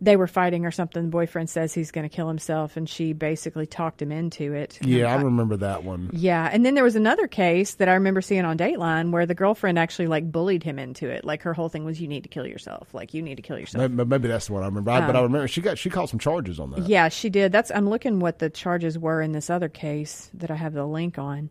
they 0.00 0.16
were 0.16 0.26
fighting 0.26 0.66
or 0.66 0.70
something. 0.70 1.02
The 1.04 1.08
boyfriend 1.08 1.48
says 1.48 1.72
he's 1.72 1.90
going 1.90 2.06
to 2.08 2.14
kill 2.14 2.28
himself, 2.28 2.76
and 2.76 2.86
she 2.88 3.14
basically 3.14 3.66
talked 3.66 4.02
him 4.02 4.12
into 4.12 4.52
it. 4.52 4.78
Yeah, 4.82 5.06
I 5.06 5.12
I'm- 5.12 5.24
remember 5.24 5.56
that 5.58 5.84
one. 5.84 6.10
yeah, 6.12 6.48
and 6.52 6.66
then 6.66 6.74
there 6.74 6.84
was 6.84 6.96
another 6.96 7.26
case 7.26 7.74
that 7.76 7.88
I 7.88 7.94
remember 7.94 8.20
seeing 8.20 8.44
on 8.44 8.58
Dateline 8.58 9.10
where 9.10 9.24
the 9.24 9.34
girlfriend 9.34 9.78
actually 9.78 10.08
like 10.08 10.30
bullied 10.30 10.62
him 10.62 10.78
into 10.78 11.08
it. 11.08 11.24
Like 11.24 11.42
her 11.42 11.54
whole 11.54 11.68
thing 11.70 11.84
was, 11.84 12.00
"You 12.00 12.08
need 12.08 12.24
to 12.24 12.28
kill 12.28 12.46
yourself. 12.46 12.92
Like 12.92 13.14
you 13.14 13.22
need 13.22 13.36
to 13.36 13.42
kill 13.42 13.58
yourself." 13.58 13.90
Maybe, 13.90 14.04
maybe 14.04 14.28
that's 14.28 14.48
the 14.48 14.52
one 14.52 14.62
I 14.62 14.66
remember. 14.66 14.90
I, 14.90 15.06
but 15.06 15.16
I 15.16 15.22
remember 15.22 15.48
she 15.48 15.60
got 15.62 15.78
she 15.78 15.88
caught 15.88 16.10
some 16.10 16.18
charges 16.18 16.60
on 16.60 16.70
that. 16.72 16.86
Yeah, 16.88 17.08
she 17.08 17.30
did. 17.30 17.50
That's 17.52 17.70
I'm 17.70 17.88
looking 17.88 18.20
what 18.20 18.38
the 18.38 18.50
charges 18.50 18.98
were 18.98 19.22
in 19.22 19.32
this 19.32 19.48
other 19.48 19.68
case 19.70 20.30
that 20.34 20.50
I 20.50 20.56
have 20.56 20.74
the 20.74 20.84
link 20.86 21.18
on. 21.18 21.48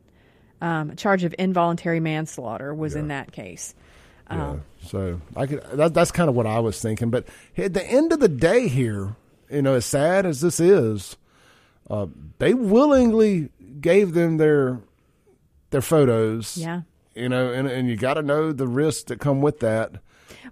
Um, 0.61 0.91
a 0.91 0.95
charge 0.95 1.23
of 1.25 1.35
involuntary 1.37 1.99
manslaughter 1.99 2.73
was 2.73 2.95
in 2.95 3.09
that 3.09 3.31
case. 3.31 3.75
Yeah. 4.29 4.55
So 4.83 5.21
I 5.35 5.45
could. 5.45 5.63
That, 5.73 5.93
that's 5.93 6.11
kind 6.11 6.29
of 6.29 6.35
what 6.35 6.47
I 6.47 6.59
was 6.59 6.81
thinking. 6.81 7.09
But 7.09 7.27
at 7.57 7.73
the 7.73 7.85
end 7.85 8.11
of 8.11 8.19
the 8.19 8.27
day, 8.27 8.67
here, 8.67 9.15
you 9.49 9.61
know, 9.61 9.73
as 9.75 9.85
sad 9.85 10.25
as 10.25 10.41
this 10.41 10.59
is, 10.59 11.17
uh, 11.89 12.07
they 12.39 12.53
willingly 12.53 13.49
gave 13.79 14.13
them 14.13 14.37
their 14.37 14.79
their 15.69 15.81
photos. 15.81 16.57
Yeah. 16.57 16.81
You 17.13 17.29
know, 17.29 17.51
and 17.51 17.67
and 17.67 17.87
you 17.87 17.95
got 17.95 18.15
to 18.15 18.21
know 18.21 18.51
the 18.51 18.67
risks 18.67 19.03
that 19.05 19.19
come 19.19 19.41
with 19.41 19.59
that. 19.59 20.01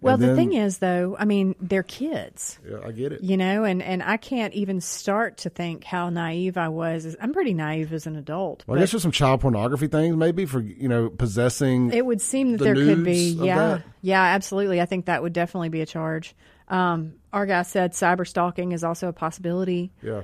Well, 0.02 0.16
And 0.16 0.24
the 0.24 0.28
then- 0.28 0.36
thing 0.36 0.54
is, 0.54 0.78
though, 0.80 1.16
I 1.20 1.26
mean, 1.26 1.56
they're 1.62 1.84
kids. 1.84 2.60
yeah, 2.70 2.78
I 2.86 2.92
get 2.92 3.12
it. 3.14 3.22
you 3.24 3.38
know 3.38 3.64
and 3.64 3.82
and 3.82 4.02
i 4.04 4.18
can't 4.18 4.54
even 4.54 4.80
start 4.82 5.38
to 5.38 5.50
think 5.50 5.84
how 5.84 6.10
naive 6.10 6.58
i 6.58 6.68
was 6.70 7.16
i'm 7.22 7.34
pretty 7.34 7.54
naive 7.54 7.92
as 7.94 8.06
an 8.08 8.16
adult 8.16 8.64
Well, 8.68 8.78
I 8.78 8.82
guess 8.82 8.92
there's 8.92 9.02
some 9.04 9.12
child 9.12 9.42
pornography 9.42 9.88
things, 9.88 10.16
maybe 10.16 10.46
for 10.46 10.60
you 10.62 10.88
know 10.88 11.10
possessing. 11.10 11.92
it 11.92 12.06
would 12.06 12.22
seem 12.22 12.52
that 12.54 12.58
the 12.60 12.64
there 12.66 12.76
could 12.76 13.04
be 13.04 13.38
yeah 13.40 13.80
yeah 14.02 14.22
absolutely 14.22 14.82
i 14.82 14.86
think 14.86 15.06
that 15.06 15.22
would 15.24 15.34
definitely 15.34 15.70
be 15.70 15.82
a 15.82 15.86
charge 15.86 16.36
um 16.70 17.14
our 17.32 17.46
guy 17.46 17.64
said 17.64 17.92
cyber 17.94 18.28
stalking 18.28 18.72
is 18.72 18.84
also 18.84 19.08
a 19.08 19.14
possibility 19.14 19.92
yeah. 20.02 20.22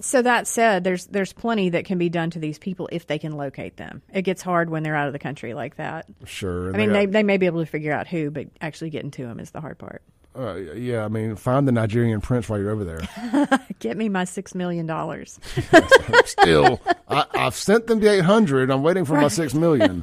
so 0.00 0.22
that 0.22 0.46
said 0.46 0.82
there's 0.84 1.06
there's 1.06 1.32
plenty 1.32 1.70
that 1.70 1.84
can 1.84 1.98
be 1.98 2.08
done 2.08 2.30
to 2.30 2.38
these 2.38 2.58
people 2.58 2.88
if 2.92 3.06
they 3.06 3.18
can 3.18 3.32
locate 3.32 3.76
them 3.76 4.02
it 4.12 4.22
gets 4.22 4.42
hard 4.42 4.70
when 4.70 4.82
they're 4.82 4.96
out 4.96 5.06
of 5.06 5.12
the 5.12 5.18
country 5.18 5.54
like 5.54 5.76
that 5.76 6.06
Sure. 6.24 6.74
i 6.74 6.76
mean 6.76 6.92
they, 6.92 7.06
they 7.06 7.22
may 7.22 7.36
be 7.36 7.46
able 7.46 7.60
to 7.60 7.66
figure 7.70 7.92
out 7.92 8.08
who 8.08 8.30
but 8.30 8.46
actually 8.60 8.90
getting 8.90 9.10
to 9.12 9.22
them 9.24 9.38
is 9.38 9.50
the 9.50 9.60
hard 9.60 9.78
part 9.78 10.02
uh, 10.36 10.54
yeah. 10.54 11.04
I 11.04 11.08
mean, 11.08 11.36
find 11.36 11.68
the 11.68 11.70
Nigerian 11.72 12.20
prince 12.20 12.48
while 12.48 12.58
you're 12.58 12.72
over 12.72 12.82
there. 12.84 13.60
get 13.78 13.96
me 13.96 14.08
my 14.08 14.24
six 14.24 14.52
million 14.52 14.84
dollars 14.84 15.38
Still, 16.24 16.80
I, 17.08 17.24
I've 17.34 17.54
sent 17.54 17.86
them 17.86 18.00
the 18.00 18.08
eight 18.10 18.24
hundred. 18.24 18.70
I'm 18.70 18.82
waiting 18.82 19.04
for 19.04 19.14
my 19.14 19.28
six 19.28 19.54
million. 19.54 20.02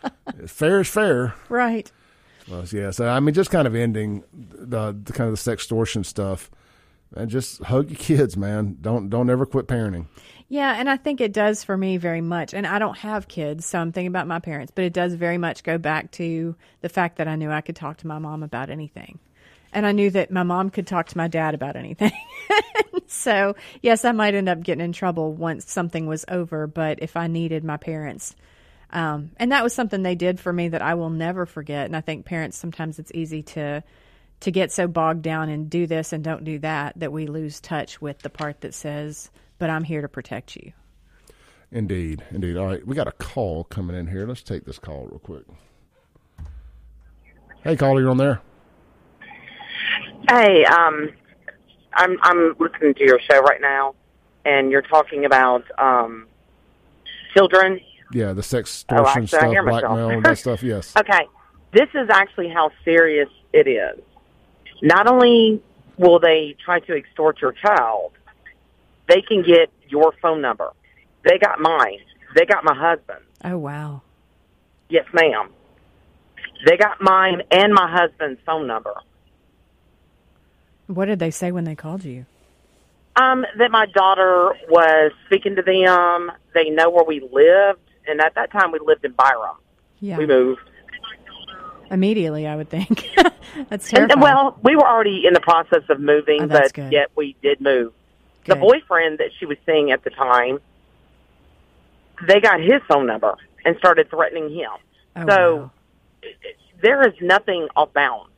fair 0.46 0.80
is 0.82 0.88
fair. 0.88 1.34
right 1.48 1.90
Well, 2.48 2.64
yeah. 2.72 2.90
So 2.90 3.08
I 3.08 3.20
mean, 3.20 3.34
just 3.34 3.50
kind 3.50 3.66
of 3.66 3.74
ending 3.74 4.24
the, 4.32 4.96
the 5.00 5.12
kind 5.12 5.30
of 5.30 5.42
the 5.42 5.50
sextortion 5.50 6.04
stuff, 6.04 6.50
and 7.14 7.30
just 7.30 7.62
hug 7.64 7.90
your 7.90 7.98
kids, 7.98 8.36
man. 8.36 8.78
Don't 8.80 9.08
don't 9.08 9.30
ever 9.30 9.46
quit 9.46 9.66
parenting. 9.66 10.06
Yeah, 10.52 10.74
and 10.78 10.90
I 10.90 10.98
think 10.98 11.22
it 11.22 11.32
does 11.32 11.64
for 11.64 11.78
me 11.78 11.96
very 11.96 12.20
much. 12.20 12.52
And 12.52 12.66
I 12.66 12.78
don't 12.78 12.98
have 12.98 13.26
kids, 13.26 13.64
so 13.64 13.78
I'm 13.78 13.90
thinking 13.90 14.08
about 14.08 14.26
my 14.26 14.38
parents, 14.38 14.70
but 14.74 14.84
it 14.84 14.92
does 14.92 15.14
very 15.14 15.38
much 15.38 15.62
go 15.62 15.78
back 15.78 16.10
to 16.12 16.54
the 16.82 16.90
fact 16.90 17.16
that 17.16 17.26
I 17.26 17.36
knew 17.36 17.50
I 17.50 17.62
could 17.62 17.74
talk 17.74 17.96
to 17.98 18.06
my 18.06 18.18
mom 18.18 18.42
about 18.42 18.68
anything. 18.68 19.18
And 19.72 19.86
I 19.86 19.92
knew 19.92 20.10
that 20.10 20.30
my 20.30 20.42
mom 20.42 20.68
could 20.68 20.86
talk 20.86 21.06
to 21.06 21.16
my 21.16 21.26
dad 21.26 21.54
about 21.54 21.76
anything. 21.76 22.12
so, 23.06 23.56
yes, 23.80 24.04
I 24.04 24.12
might 24.12 24.34
end 24.34 24.50
up 24.50 24.62
getting 24.62 24.84
in 24.84 24.92
trouble 24.92 25.32
once 25.32 25.72
something 25.72 26.06
was 26.06 26.26
over, 26.28 26.66
but 26.66 26.98
if 27.00 27.16
I 27.16 27.28
needed 27.28 27.64
my 27.64 27.78
parents, 27.78 28.36
um, 28.92 29.30
and 29.38 29.52
that 29.52 29.62
was 29.62 29.72
something 29.74 30.02
they 30.02 30.14
did 30.14 30.38
for 30.38 30.52
me 30.52 30.68
that 30.68 30.82
I 30.82 30.94
will 30.94 31.10
never 31.10 31.46
forget. 31.46 31.86
And 31.86 31.96
I 31.96 32.00
think 32.00 32.24
parents 32.26 32.56
sometimes 32.56 32.98
it's 32.98 33.12
easy 33.14 33.42
to 33.42 33.82
to 34.40 34.50
get 34.50 34.72
so 34.72 34.88
bogged 34.88 35.22
down 35.22 35.48
and 35.48 35.70
do 35.70 35.86
this 35.86 36.12
and 36.12 36.24
don't 36.24 36.42
do 36.42 36.58
that 36.58 36.98
that 36.98 37.12
we 37.12 37.26
lose 37.26 37.60
touch 37.60 38.00
with 38.00 38.18
the 38.18 38.30
part 38.30 38.60
that 38.62 38.74
says, 38.74 39.30
"But 39.58 39.70
I'm 39.70 39.84
here 39.84 40.02
to 40.02 40.08
protect 40.08 40.56
you." 40.56 40.72
Indeed, 41.70 42.22
indeed. 42.30 42.56
All 42.56 42.66
right, 42.66 42.86
we 42.86 42.94
got 42.94 43.08
a 43.08 43.12
call 43.12 43.64
coming 43.64 43.96
in 43.96 44.06
here. 44.06 44.26
Let's 44.26 44.42
take 44.42 44.64
this 44.64 44.78
call 44.78 45.06
real 45.06 45.20
quick. 45.20 45.44
Hey, 47.64 47.76
caller, 47.76 48.00
you're 48.00 48.10
on 48.10 48.16
there. 48.18 48.42
Hey, 50.28 50.64
um, 50.64 51.10
I'm 51.94 52.16
I'm 52.22 52.54
listening 52.58 52.94
to 52.94 53.04
your 53.04 53.20
show 53.30 53.40
right 53.40 53.60
now, 53.60 53.94
and 54.44 54.70
you're 54.70 54.82
talking 54.82 55.24
about 55.24 55.62
um, 55.78 56.26
children. 57.34 57.80
Yeah, 58.12 58.32
the 58.32 58.42
sex 58.42 58.84
Oh, 58.88 58.96
extortion 59.02 59.22
actually, 59.22 59.38
I 59.38 59.40
stuff, 59.40 59.50
hear 59.52 59.62
myself. 59.62 59.82
blackmail, 59.96 60.20
that 60.22 60.38
stuff. 60.38 60.62
Yes. 60.62 60.92
Okay, 60.96 61.26
this 61.72 61.88
is 61.94 62.08
actually 62.10 62.48
how 62.48 62.70
serious 62.84 63.28
it 63.52 63.66
is. 63.68 64.00
Not 64.82 65.06
only 65.06 65.62
will 65.96 66.18
they 66.18 66.56
try 66.64 66.80
to 66.80 66.94
extort 66.96 67.40
your 67.40 67.52
child, 67.52 68.12
they 69.08 69.22
can 69.22 69.42
get 69.42 69.70
your 69.88 70.12
phone 70.20 70.40
number. 70.40 70.70
They 71.24 71.38
got 71.38 71.60
mine. 71.60 71.98
They 72.34 72.44
got 72.46 72.64
my 72.64 72.74
husband. 72.74 73.20
Oh 73.44 73.58
wow. 73.58 74.02
Yes, 74.88 75.04
ma'am. 75.12 75.50
They 76.66 76.76
got 76.76 77.00
mine 77.00 77.42
and 77.50 77.72
my 77.72 77.90
husband's 77.90 78.40
phone 78.46 78.66
number. 78.66 78.94
What 80.86 81.06
did 81.06 81.18
they 81.18 81.30
say 81.30 81.52
when 81.52 81.64
they 81.64 81.74
called 81.74 82.04
you? 82.04 82.26
Um, 83.16 83.44
that 83.58 83.70
my 83.70 83.86
daughter 83.86 84.52
was 84.68 85.12
speaking 85.26 85.56
to 85.56 85.62
them. 85.62 86.32
They 86.54 86.70
know 86.70 86.90
where 86.90 87.04
we 87.04 87.20
lived, 87.20 87.80
and 88.06 88.20
at 88.20 88.34
that 88.34 88.50
time 88.52 88.72
we 88.72 88.78
lived 88.84 89.04
in 89.04 89.12
Byram. 89.12 89.56
Yeah. 90.00 90.18
We 90.18 90.26
moved. 90.26 90.60
Immediately, 91.90 92.46
I 92.46 92.56
would 92.56 92.70
think. 92.70 93.08
that's 93.68 93.92
And, 93.92 94.12
well, 94.20 94.58
we 94.62 94.74
were 94.76 94.86
already 94.86 95.26
in 95.26 95.34
the 95.34 95.40
process 95.40 95.82
of 95.90 96.00
moving, 96.00 96.42
Oh, 96.42 96.46
but 96.46 96.72
good. 96.72 96.90
yet 96.90 97.10
we 97.14 97.36
did 97.42 97.60
move. 97.60 97.92
The 98.46 98.56
boyfriend 98.56 99.18
that 99.18 99.28
she 99.38 99.46
was 99.46 99.56
seeing 99.66 99.92
at 99.92 100.02
the 100.02 100.10
time, 100.10 100.58
they 102.26 102.40
got 102.40 102.60
his 102.60 102.80
phone 102.88 103.06
number 103.06 103.36
and 103.64 103.76
started 103.78 104.10
threatening 104.10 104.50
him. 104.52 104.70
Oh, 105.14 105.26
so 105.28 105.56
wow. 105.56 105.70
there 106.82 107.06
is 107.06 107.14
nothing 107.20 107.68
off 107.76 107.92
bounds. 107.92 108.30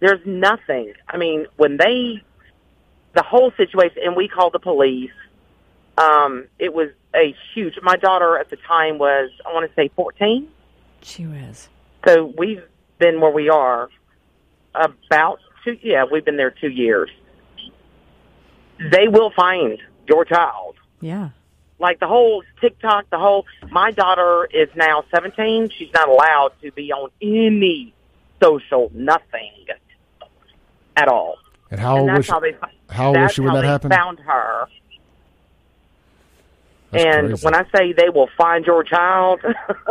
There's 0.00 0.20
nothing. 0.26 0.92
I 1.08 1.16
mean, 1.16 1.46
when 1.56 1.76
they, 1.78 2.20
the 3.14 3.22
whole 3.22 3.52
situation, 3.56 3.98
and 4.04 4.16
we 4.16 4.28
called 4.28 4.52
the 4.52 4.58
police. 4.58 5.12
Um, 5.98 6.46
it 6.58 6.72
was 6.72 6.88
a 7.14 7.34
huge. 7.54 7.74
My 7.82 7.96
daughter 7.96 8.38
at 8.38 8.50
the 8.50 8.56
time 8.56 8.98
was, 8.98 9.30
I 9.46 9.52
want 9.52 9.68
to 9.68 9.74
say, 9.74 9.90
14. 9.94 10.48
she 11.02 11.26
was. 11.26 11.68
So 12.06 12.32
we've 12.36 12.62
been 12.98 13.20
where 13.20 13.30
we 13.30 13.48
are 13.48 13.88
about 14.74 15.40
two. 15.64 15.78
Yeah, 15.82 16.04
we've 16.10 16.24
been 16.24 16.36
there 16.36 16.50
two 16.50 16.70
years. 16.70 17.10
they 18.90 19.08
will 19.08 19.30
find 19.30 19.78
your 20.08 20.24
child. 20.24 20.76
Yeah. 21.00 21.30
Like 21.78 22.00
the 22.00 22.06
whole 22.06 22.42
TikTok, 22.60 23.10
the 23.10 23.18
whole. 23.18 23.44
My 23.70 23.90
daughter 23.90 24.48
is 24.52 24.68
now 24.74 25.04
17. 25.14 25.70
She's 25.76 25.92
not 25.92 26.08
allowed 26.08 26.52
to 26.62 26.70
be 26.72 26.92
on 26.92 27.10
any 27.20 27.92
social 28.42 28.90
nothing 28.94 29.52
at 30.96 31.08
all. 31.08 31.36
And 31.70 31.80
how 31.80 31.96
and 31.96 32.00
old 32.00 32.08
that's 32.10 32.18
was 32.18 32.26
she? 32.26 32.32
how 32.32 32.40
they. 32.40 32.56
how 32.90 33.08
old 33.08 33.16
was 33.18 33.32
she 33.32 33.40
when 33.40 33.54
that 33.54 33.60
they 33.62 33.66
happened? 33.66 33.94
Found 33.94 34.20
her. 34.20 34.66
That's 36.92 37.04
and 37.04 37.28
crazy. 37.28 37.44
when 37.44 37.54
I 37.54 37.64
say 37.74 37.92
they 37.92 38.08
will 38.10 38.28
find 38.36 38.64
your 38.64 38.84
child, 38.84 39.40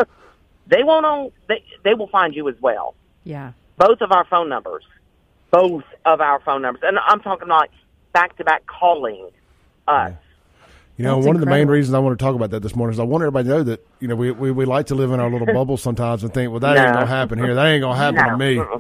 they 0.67 0.83
won't. 0.83 1.05
Own, 1.05 1.31
they 1.47 1.63
they 1.83 1.93
will 1.93 2.07
find 2.07 2.35
you 2.35 2.47
as 2.47 2.55
well. 2.61 2.95
Yeah. 3.23 3.51
Both 3.77 4.01
of 4.01 4.11
our 4.11 4.25
phone 4.25 4.49
numbers, 4.49 4.83
both 5.49 5.83
of 6.05 6.21
our 6.21 6.39
phone 6.41 6.61
numbers, 6.61 6.81
and 6.85 6.97
I'm 7.05 7.19
talking 7.21 7.47
like 7.47 7.71
back 8.13 8.37
to 8.37 8.43
back 8.43 8.65
calling 8.67 9.29
us. 9.87 10.13
You 10.97 11.05
know, 11.05 11.15
That's 11.15 11.25
one 11.27 11.35
of 11.35 11.39
the 11.39 11.47
main 11.47 11.67
reasons 11.67 11.95
I 11.95 11.99
want 11.99 12.19
to 12.19 12.23
talk 12.23 12.35
about 12.35 12.51
that 12.51 12.59
this 12.61 12.75
morning 12.75 12.93
is 12.93 12.99
I 12.99 13.03
want 13.03 13.23
everybody 13.23 13.45
to 13.47 13.49
know 13.55 13.63
that 13.63 13.85
you 13.99 14.07
know 14.07 14.15
we 14.15 14.29
we, 14.31 14.51
we 14.51 14.65
like 14.65 14.87
to 14.87 14.95
live 14.95 15.11
in 15.11 15.19
our 15.19 15.31
little 15.31 15.47
bubble 15.53 15.77
sometimes 15.77 16.23
and 16.23 16.31
think, 16.33 16.51
well, 16.51 16.59
that 16.59 16.77
ain't 16.77 16.93
gonna 16.93 17.05
happen 17.07 17.39
here. 17.39 17.55
That 17.55 17.65
ain't 17.65 17.81
gonna 17.81 17.97
happen 17.97 18.23
No, 18.23 18.29
to 18.31 18.37
me. 18.37 18.79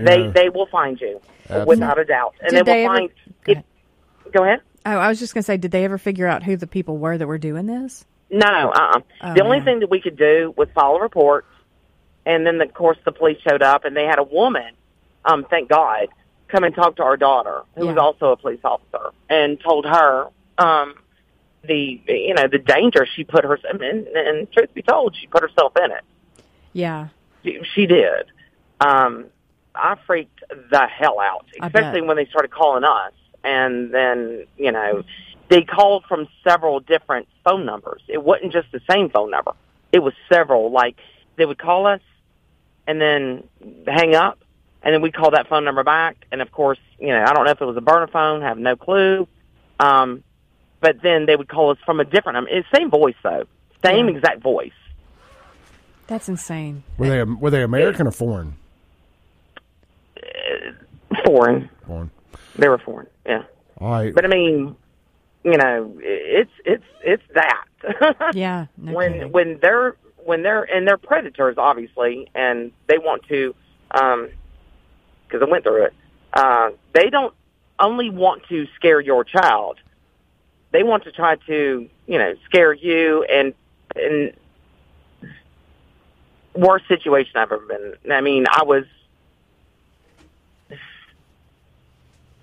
They 0.00 0.20
Yeah. 0.26 0.30
they 0.30 0.48
will 0.50 0.66
find 0.66 1.00
you 1.00 1.20
Absolutely. 1.44 1.66
without 1.66 1.98
a 1.98 2.04
doubt, 2.04 2.34
and 2.40 2.50
Did 2.52 2.64
they 2.66 2.72
they 2.72 2.86
will 2.86 2.94
ever- 2.94 2.98
find. 2.98 3.10
Go 3.44 3.52
If, 3.52 4.32
go 4.32 4.44
ahead. 4.44 4.60
Oh, 4.84 4.90
I 4.90 5.08
was 5.08 5.18
just 5.18 5.34
gonna 5.34 5.42
say, 5.42 5.56
did 5.56 5.70
they 5.70 5.84
ever 5.84 5.98
figure 5.98 6.26
out 6.26 6.42
who 6.42 6.56
the 6.56 6.66
people 6.66 6.98
were 6.98 7.16
that 7.16 7.26
were 7.26 7.38
doing 7.38 7.66
this? 7.66 8.04
No, 8.30 8.46
uh-uh. 8.46 9.00
Oh, 9.20 9.34
the 9.34 9.42
only 9.42 9.58
yeah. 9.58 9.64
thing 9.64 9.80
that 9.80 9.90
we 9.90 10.00
could 10.00 10.16
do 10.16 10.54
was 10.56 10.68
file 10.74 10.96
a 10.96 11.00
report, 11.00 11.46
and 12.24 12.46
then 12.46 12.60
of 12.60 12.72
course 12.74 12.98
the 13.04 13.12
police 13.12 13.38
showed 13.46 13.62
up, 13.62 13.84
and 13.84 13.96
they 13.96 14.04
had 14.04 14.18
a 14.18 14.24
woman, 14.24 14.72
um, 15.24 15.46
thank 15.48 15.68
God, 15.68 16.08
come 16.48 16.64
and 16.64 16.74
talk 16.74 16.96
to 16.96 17.02
our 17.02 17.16
daughter, 17.16 17.62
who 17.76 17.86
was 17.86 17.96
also 17.96 18.32
a 18.32 18.36
police 18.36 18.60
officer, 18.64 19.12
and 19.28 19.60
told 19.60 19.84
her 19.84 20.28
um, 20.58 20.94
the 21.64 22.00
you 22.06 22.34
know 22.34 22.48
the 22.48 22.58
danger 22.58 23.06
she 23.14 23.24
put 23.24 23.44
herself 23.44 23.80
in, 23.80 24.06
and 24.14 24.50
truth 24.52 24.72
be 24.74 24.82
told, 24.82 25.16
she 25.20 25.26
put 25.26 25.42
herself 25.42 25.72
in 25.76 25.90
it. 25.90 26.04
Yeah. 26.72 27.08
She, 27.44 27.60
she 27.74 27.86
did. 27.86 28.26
Um, 28.80 29.26
I 29.74 29.96
freaked 30.06 30.42
the 30.48 30.86
hell 30.86 31.20
out, 31.20 31.46
especially 31.60 32.02
when 32.02 32.16
they 32.16 32.26
started 32.26 32.50
calling 32.50 32.84
us, 32.84 33.12
and 33.44 33.92
then 33.92 34.46
you 34.56 34.72
know 34.72 35.02
they 35.48 35.62
called 35.62 36.04
from 36.08 36.28
several 36.44 36.80
different 36.80 37.28
phone 37.44 37.64
numbers. 37.66 38.00
It 38.08 38.22
wasn't 38.22 38.52
just 38.52 38.70
the 38.72 38.80
same 38.90 39.10
phone 39.10 39.30
number; 39.30 39.52
it 39.92 40.00
was 40.00 40.14
several. 40.32 40.70
Like 40.70 40.96
they 41.36 41.44
would 41.46 41.58
call 41.58 41.86
us, 41.86 42.00
and 42.86 43.00
then 43.00 43.44
hang 43.86 44.14
up, 44.14 44.38
and 44.82 44.94
then 44.94 45.02
we 45.02 45.10
call 45.10 45.30
that 45.32 45.48
phone 45.48 45.64
number 45.64 45.84
back. 45.84 46.26
And 46.32 46.40
of 46.42 46.50
course, 46.52 46.78
you 46.98 47.08
know, 47.08 47.22
I 47.26 47.32
don't 47.32 47.44
know 47.44 47.50
if 47.50 47.60
it 47.60 47.64
was 47.64 47.76
a 47.76 47.80
burner 47.82 48.06
phone, 48.08 48.42
have 48.42 48.58
no 48.58 48.76
clue. 48.76 49.26
Um, 49.80 50.22
but 50.80 50.96
then 51.02 51.26
they 51.26 51.36
would 51.36 51.48
call 51.48 51.70
us 51.70 51.78
from 51.84 52.00
a 52.00 52.04
different 52.04 52.34
number. 52.34 52.50
It's 52.50 52.66
same 52.74 52.90
voice 52.90 53.14
though, 53.22 53.44
same 53.84 54.08
Yeah. 54.08 54.16
exact 54.16 54.42
voice. 54.42 54.72
That's 56.08 56.28
insane. 56.28 56.82
Were 56.98 57.08
they 57.08 57.22
were 57.24 57.50
they 57.50 57.62
American 57.62 58.06
or 58.06 58.10
foreign? 58.10 58.56
Foreign. 61.24 61.68
Foreign. 61.86 62.10
They 62.56 62.68
were 62.68 62.78
foreign. 62.78 63.06
Yeah. 63.26 63.44
All 63.78 63.90
right. 63.90 64.14
But 64.14 64.24
I 64.24 64.28
mean, 64.28 64.76
you 65.44 65.56
know, 65.56 65.96
it's 66.00 66.50
it's 66.64 66.84
it's 67.02 67.22
that. 67.34 67.64
Yeah. 68.34 68.66
No 68.76 68.92
when 68.92 69.12
kidding. 69.12 69.32
when 69.32 69.58
they're 69.60 69.96
when 70.24 70.42
they're 70.42 70.62
and 70.62 70.86
they're 70.86 70.98
predators, 70.98 71.56
obviously, 71.58 72.28
and 72.34 72.72
they 72.86 72.98
want 72.98 73.24
to, 73.28 73.54
um, 73.90 74.30
because 75.26 75.42
I 75.46 75.50
went 75.50 75.64
through 75.64 75.86
it. 75.86 75.94
Uh, 76.32 76.70
they 76.94 77.10
don't 77.10 77.34
only 77.78 78.10
want 78.10 78.44
to 78.48 78.66
scare 78.76 79.00
your 79.00 79.24
child. 79.24 79.78
They 80.70 80.82
want 80.82 81.04
to 81.04 81.12
try 81.12 81.36
to, 81.36 81.88
you 82.06 82.18
know, 82.18 82.34
scare 82.44 82.72
you 82.72 83.24
and 83.24 83.52
and 83.96 84.32
worst 86.54 86.86
situation 86.88 87.32
I've 87.34 87.50
ever 87.52 87.66
been. 87.66 88.12
I 88.12 88.20
mean, 88.20 88.44
I 88.50 88.62
was 88.62 88.84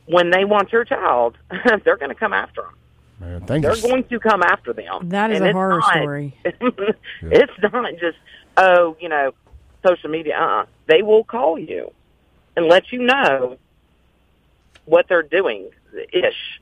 when 0.10 0.32
they 0.32 0.43
want 0.43 0.72
your 0.72 0.84
child, 0.86 1.38
they're 1.84 1.98
going 1.98 2.10
to 2.10 2.15
come 2.15 2.34
after 2.34 2.63
them. 2.63 2.74
Man, 3.19 3.41
thank 3.45 3.63
They're 3.63 3.76
you. 3.76 3.82
going 3.82 4.04
to 4.06 4.19
come 4.19 4.41
after 4.41 4.74
them. 4.74 5.10
That 5.10 5.30
is 5.32 5.39
And 5.39 5.50
a 5.50 5.54
horror 5.54 5.80
not- 5.80 5.91
story. 5.91 6.36
it's 6.43 7.52
not 7.62 7.91
just 8.00 8.17
oh, 8.58 8.95
you 9.00 9.10
know, 9.10 9.34
social 9.86 10.10
media. 10.10 10.38
Uh, 10.38 10.62
uh 10.62 10.65
they 10.88 11.02
will 11.04 11.24
call 11.24 11.60
you 11.60 11.91
and 12.56 12.65
let 12.65 12.91
you 12.91 13.04
know 13.04 13.58
what 14.86 15.08
they're 15.08 15.22
doing. 15.22 15.69
Ish. 16.12 16.62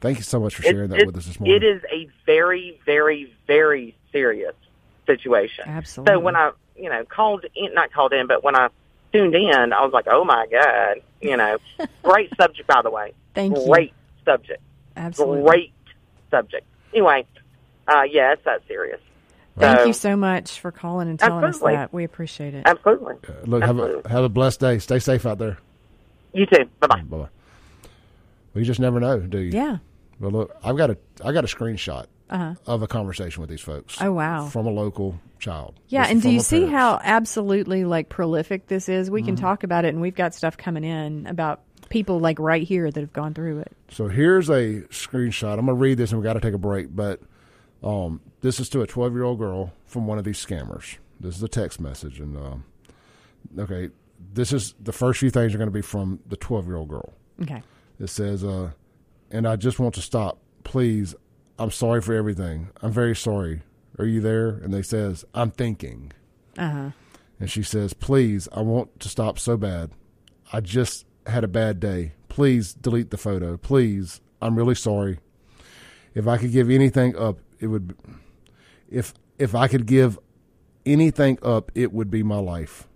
Thank 0.00 0.18
you 0.18 0.22
so 0.22 0.40
much 0.40 0.54
for 0.56 0.62
It- 0.64 0.70
sharing 0.70 0.90
that 0.90 1.00
it- 1.00 1.06
with 1.06 1.16
us 1.18 1.26
this 1.26 1.38
morning. 1.40 1.56
It 1.56 1.64
is 1.64 1.82
a 1.92 2.08
very, 2.24 2.80
very, 2.86 3.34
very 3.46 3.94
serious 4.12 4.54
situation. 5.06 5.64
Absolutely. 5.66 6.14
So 6.14 6.18
when 6.20 6.36
I, 6.36 6.52
you 6.76 6.88
know, 6.88 7.04
called 7.04 7.44
in, 7.54 7.74
not 7.74 7.92
called 7.92 8.12
in, 8.14 8.26
but 8.26 8.42
when 8.42 8.56
I 8.56 8.68
tuned 9.14 9.34
in, 9.34 9.72
I 9.72 9.82
was 9.84 9.92
like, 9.92 10.06
oh 10.10 10.24
my 10.24 10.46
god, 10.50 11.00
you 11.20 11.36
know, 11.36 11.58
great 12.02 12.30
subject 12.36 12.66
by 12.66 12.82
the 12.82 12.90
way. 12.90 13.12
Thank 13.34 13.56
you. 13.56 13.66
great 13.66 13.92
subject. 14.24 14.62
Absolutely. 14.96 15.42
Great 15.42 15.72
subject. 16.30 16.66
Anyway, 16.92 17.26
uh, 17.88 18.02
yeah, 18.10 18.32
it's 18.32 18.44
that 18.44 18.62
serious. 18.68 19.00
Thank 19.58 19.80
So- 19.80 19.84
you 19.86 19.92
so 19.92 20.16
much 20.16 20.60
for 20.60 20.72
calling 20.72 21.08
and 21.08 21.18
telling 21.18 21.44
Absolutely. 21.44 21.76
us 21.76 21.80
that. 21.82 21.92
We 21.92 22.04
appreciate 22.04 22.54
it. 22.54 22.62
Absolutely. 22.66 23.14
Look, 23.44 23.62
have 23.62 23.78
a 23.78 24.02
have 24.08 24.24
a 24.24 24.28
blessed 24.28 24.60
day. 24.60 24.78
Stay 24.78 24.98
safe 24.98 25.24
out 25.26 25.38
there. 25.38 25.58
You 26.32 26.46
too. 26.46 26.64
Bye 26.80 26.86
bye. 26.88 27.00
Bye 27.02 27.16
bye. 27.16 27.16
Well, 27.18 27.28
you 28.54 28.64
just 28.64 28.80
never 28.80 28.98
know, 29.00 29.20
do 29.20 29.38
you? 29.38 29.50
Yeah. 29.52 29.78
Well, 30.20 30.30
look, 30.30 30.56
I've 30.64 30.76
got 30.76 30.90
a 30.90 30.98
I 31.24 31.32
got 31.32 31.44
a 31.44 31.48
screenshot 31.48 32.06
Uh-huh. 32.34 32.54
of 32.66 32.82
a 32.82 32.86
conversation 32.88 33.40
with 33.40 33.48
these 33.50 33.60
folks. 33.60 33.96
Oh, 34.00 34.12
wow. 34.12 34.48
From 34.48 34.66
a 34.66 34.70
local 34.70 35.20
child. 35.38 35.78
Yeah, 35.88 36.06
and 36.08 36.20
do 36.20 36.30
you 36.30 36.40
see 36.40 36.66
how 36.66 36.98
absolutely 37.02 37.84
like 37.84 38.08
prolific 38.08 38.66
this 38.66 38.88
is? 38.88 39.10
We 39.10 39.20
Mm-hmm. 39.20 39.26
can 39.26 39.36
talk 39.36 39.62
about 39.64 39.84
it, 39.84 39.88
and 39.88 40.00
we've 40.00 40.14
got 40.16 40.34
stuff 40.34 40.56
coming 40.56 40.82
in 40.84 41.26
about 41.26 41.60
people 41.90 42.18
like 42.18 42.38
right 42.38 42.62
here 42.66 42.90
that 42.90 43.00
have 43.00 43.12
gone 43.12 43.34
through 43.34 43.60
it. 43.60 43.72
So 43.90 44.08
here's 44.08 44.48
a 44.48 44.82
screenshot. 44.90 45.52
I'm 45.58 45.66
going 45.66 45.68
to 45.68 45.74
read 45.74 45.98
this, 45.98 46.10
and 46.10 46.20
we 46.20 46.24
got 46.24 46.32
to 46.32 46.40
take 46.40 46.54
a 46.54 46.58
break. 46.58 46.88
But 46.94 47.20
um, 47.82 48.20
this 48.40 48.58
is 48.58 48.68
to 48.70 48.82
a 48.82 48.86
12 48.86 49.12
year 49.12 49.22
old 49.24 49.38
girl 49.38 49.72
from 49.86 50.06
one 50.06 50.18
of 50.18 50.24
these 50.24 50.44
scammers. 50.44 50.96
This 51.20 51.36
is 51.36 51.42
a 51.42 51.48
text 51.48 51.78
message, 51.80 52.18
and 52.18 52.36
um, 52.36 52.64
okay, 53.58 53.90
this 54.32 54.52
is 54.52 54.74
the 54.82 54.92
first 54.92 55.20
few 55.20 55.30
things 55.30 55.54
are 55.54 55.58
going 55.58 55.68
to 55.68 55.72
be 55.74 55.82
from 55.82 56.18
the 56.26 56.36
12 56.36 56.66
year 56.66 56.76
old 56.76 56.88
girl. 56.88 57.12
Okay. 57.42 57.62
It 58.00 58.08
says, 58.08 58.42
uh, 58.42 58.70
and 59.30 59.46
I 59.46 59.54
just 59.56 59.78
want 59.78 59.94
to 59.94 60.02
stop. 60.02 60.38
Please, 60.64 61.14
I'm 61.58 61.70
sorry 61.70 62.00
for 62.02 62.14
everything. 62.14 62.70
I'm 62.82 62.92
very 62.92 63.14
sorry. 63.16 63.62
Are 63.98 64.04
you 64.04 64.20
there? 64.20 64.48
And 64.48 64.72
they 64.74 64.82
says, 64.82 65.24
I'm 65.34 65.50
thinking. 65.50 66.12
Uh 66.58 66.70
huh. 66.70 66.90
And 67.40 67.50
she 67.50 67.62
says, 67.62 67.92
please, 67.94 68.48
I 68.52 68.60
want 68.62 69.00
to 69.00 69.08
stop 69.08 69.38
so 69.38 69.56
bad. 69.56 69.90
I 70.52 70.60
just 70.60 71.06
had 71.26 71.44
a 71.44 71.48
bad 71.48 71.80
day. 71.80 72.12
Please 72.28 72.74
delete 72.74 73.10
the 73.10 73.16
photo. 73.16 73.56
Please, 73.56 74.20
I'm 74.42 74.56
really 74.56 74.74
sorry. 74.74 75.18
If 76.14 76.26
I 76.28 76.38
could 76.38 76.52
give 76.52 76.70
anything 76.70 77.16
up, 77.16 77.38
it 77.60 77.66
would. 77.68 77.96
If 78.90 79.14
if 79.38 79.54
I 79.54 79.66
could 79.68 79.86
give 79.86 80.18
anything 80.86 81.38
up, 81.42 81.70
it 81.74 81.92
would 81.92 82.10
be 82.10 82.22
my 82.22 82.38
life. 82.38 82.86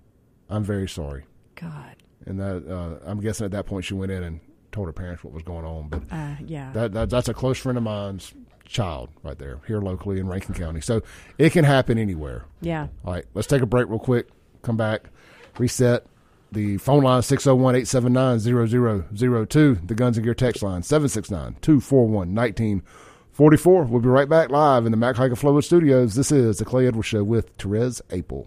I'm 0.49 0.63
very 0.65 0.89
sorry. 0.89 1.25
God. 1.57 1.97
And 2.27 2.39
that 2.41 2.65
uh, 2.71 2.99
I'm 3.09 3.21
guessing 3.21 3.45
at 3.47 3.51
that 3.53 3.67
point 3.67 3.85
she 3.85 3.95
went 3.95 4.13
in 4.13 4.23
and 4.23 4.41
told 4.73 4.87
her 4.87 4.93
parents 4.93 5.25
what 5.25 5.33
was 5.33 5.43
going 5.43 5.65
on. 5.65 5.89
But 5.89 6.03
Uh, 6.11 6.35
yeah. 6.47 6.71
that, 6.73 6.93
that 6.93 7.11
that's 7.11 7.29
a 7.29 7.35
close 7.35 7.59
friend 7.59 7.77
of 7.79 7.85
mine's 7.85 8.33
child 8.69 9.09
right 9.23 9.39
there 9.39 9.61
here 9.67 9.81
locally 9.81 10.21
in 10.21 10.29
Rankin 10.29 10.55
County. 10.55 10.81
So 10.81 11.03
it 11.39 11.51
can 11.51 11.65
happen 11.65 11.99
anywhere. 11.99 12.45
yeah. 12.61 12.89
All 13.05 13.15
right, 13.15 13.25
let's 13.35 13.49
take 13.49 13.63
a 13.63 13.67
break 13.67 13.89
real 13.89 13.99
quick. 13.99 14.29
Come 14.63 14.77
back, 14.77 15.11
reset. 15.59 16.05
The 16.51 16.79
phone 16.79 17.03
line 17.03 17.21
601 17.23 17.75
879 17.77 19.47
0002. 19.47 19.79
The 19.87 19.95
Guns 19.95 20.17
and 20.17 20.25
Gear 20.25 20.35
text 20.35 20.63
line 20.63 20.83
769 20.83 21.57
241 21.61 22.35
1944. 22.35 23.85
We'll 23.85 24.01
be 24.01 24.09
right 24.09 24.29
back 24.29 24.49
live 24.49 24.87
in 24.87 24.91
the 24.91 24.97
Mac 24.97 25.17
Haik 25.17 25.33
Flowwood 25.33 25.65
studios. 25.65 26.15
This 26.15 26.33
is 26.33 26.57
The 26.59 26.65
Clay 26.65 26.87
Edwards 26.87 27.09
Show 27.09 27.23
with 27.23 27.51
Therese 27.59 28.01
Apel. 28.09 28.47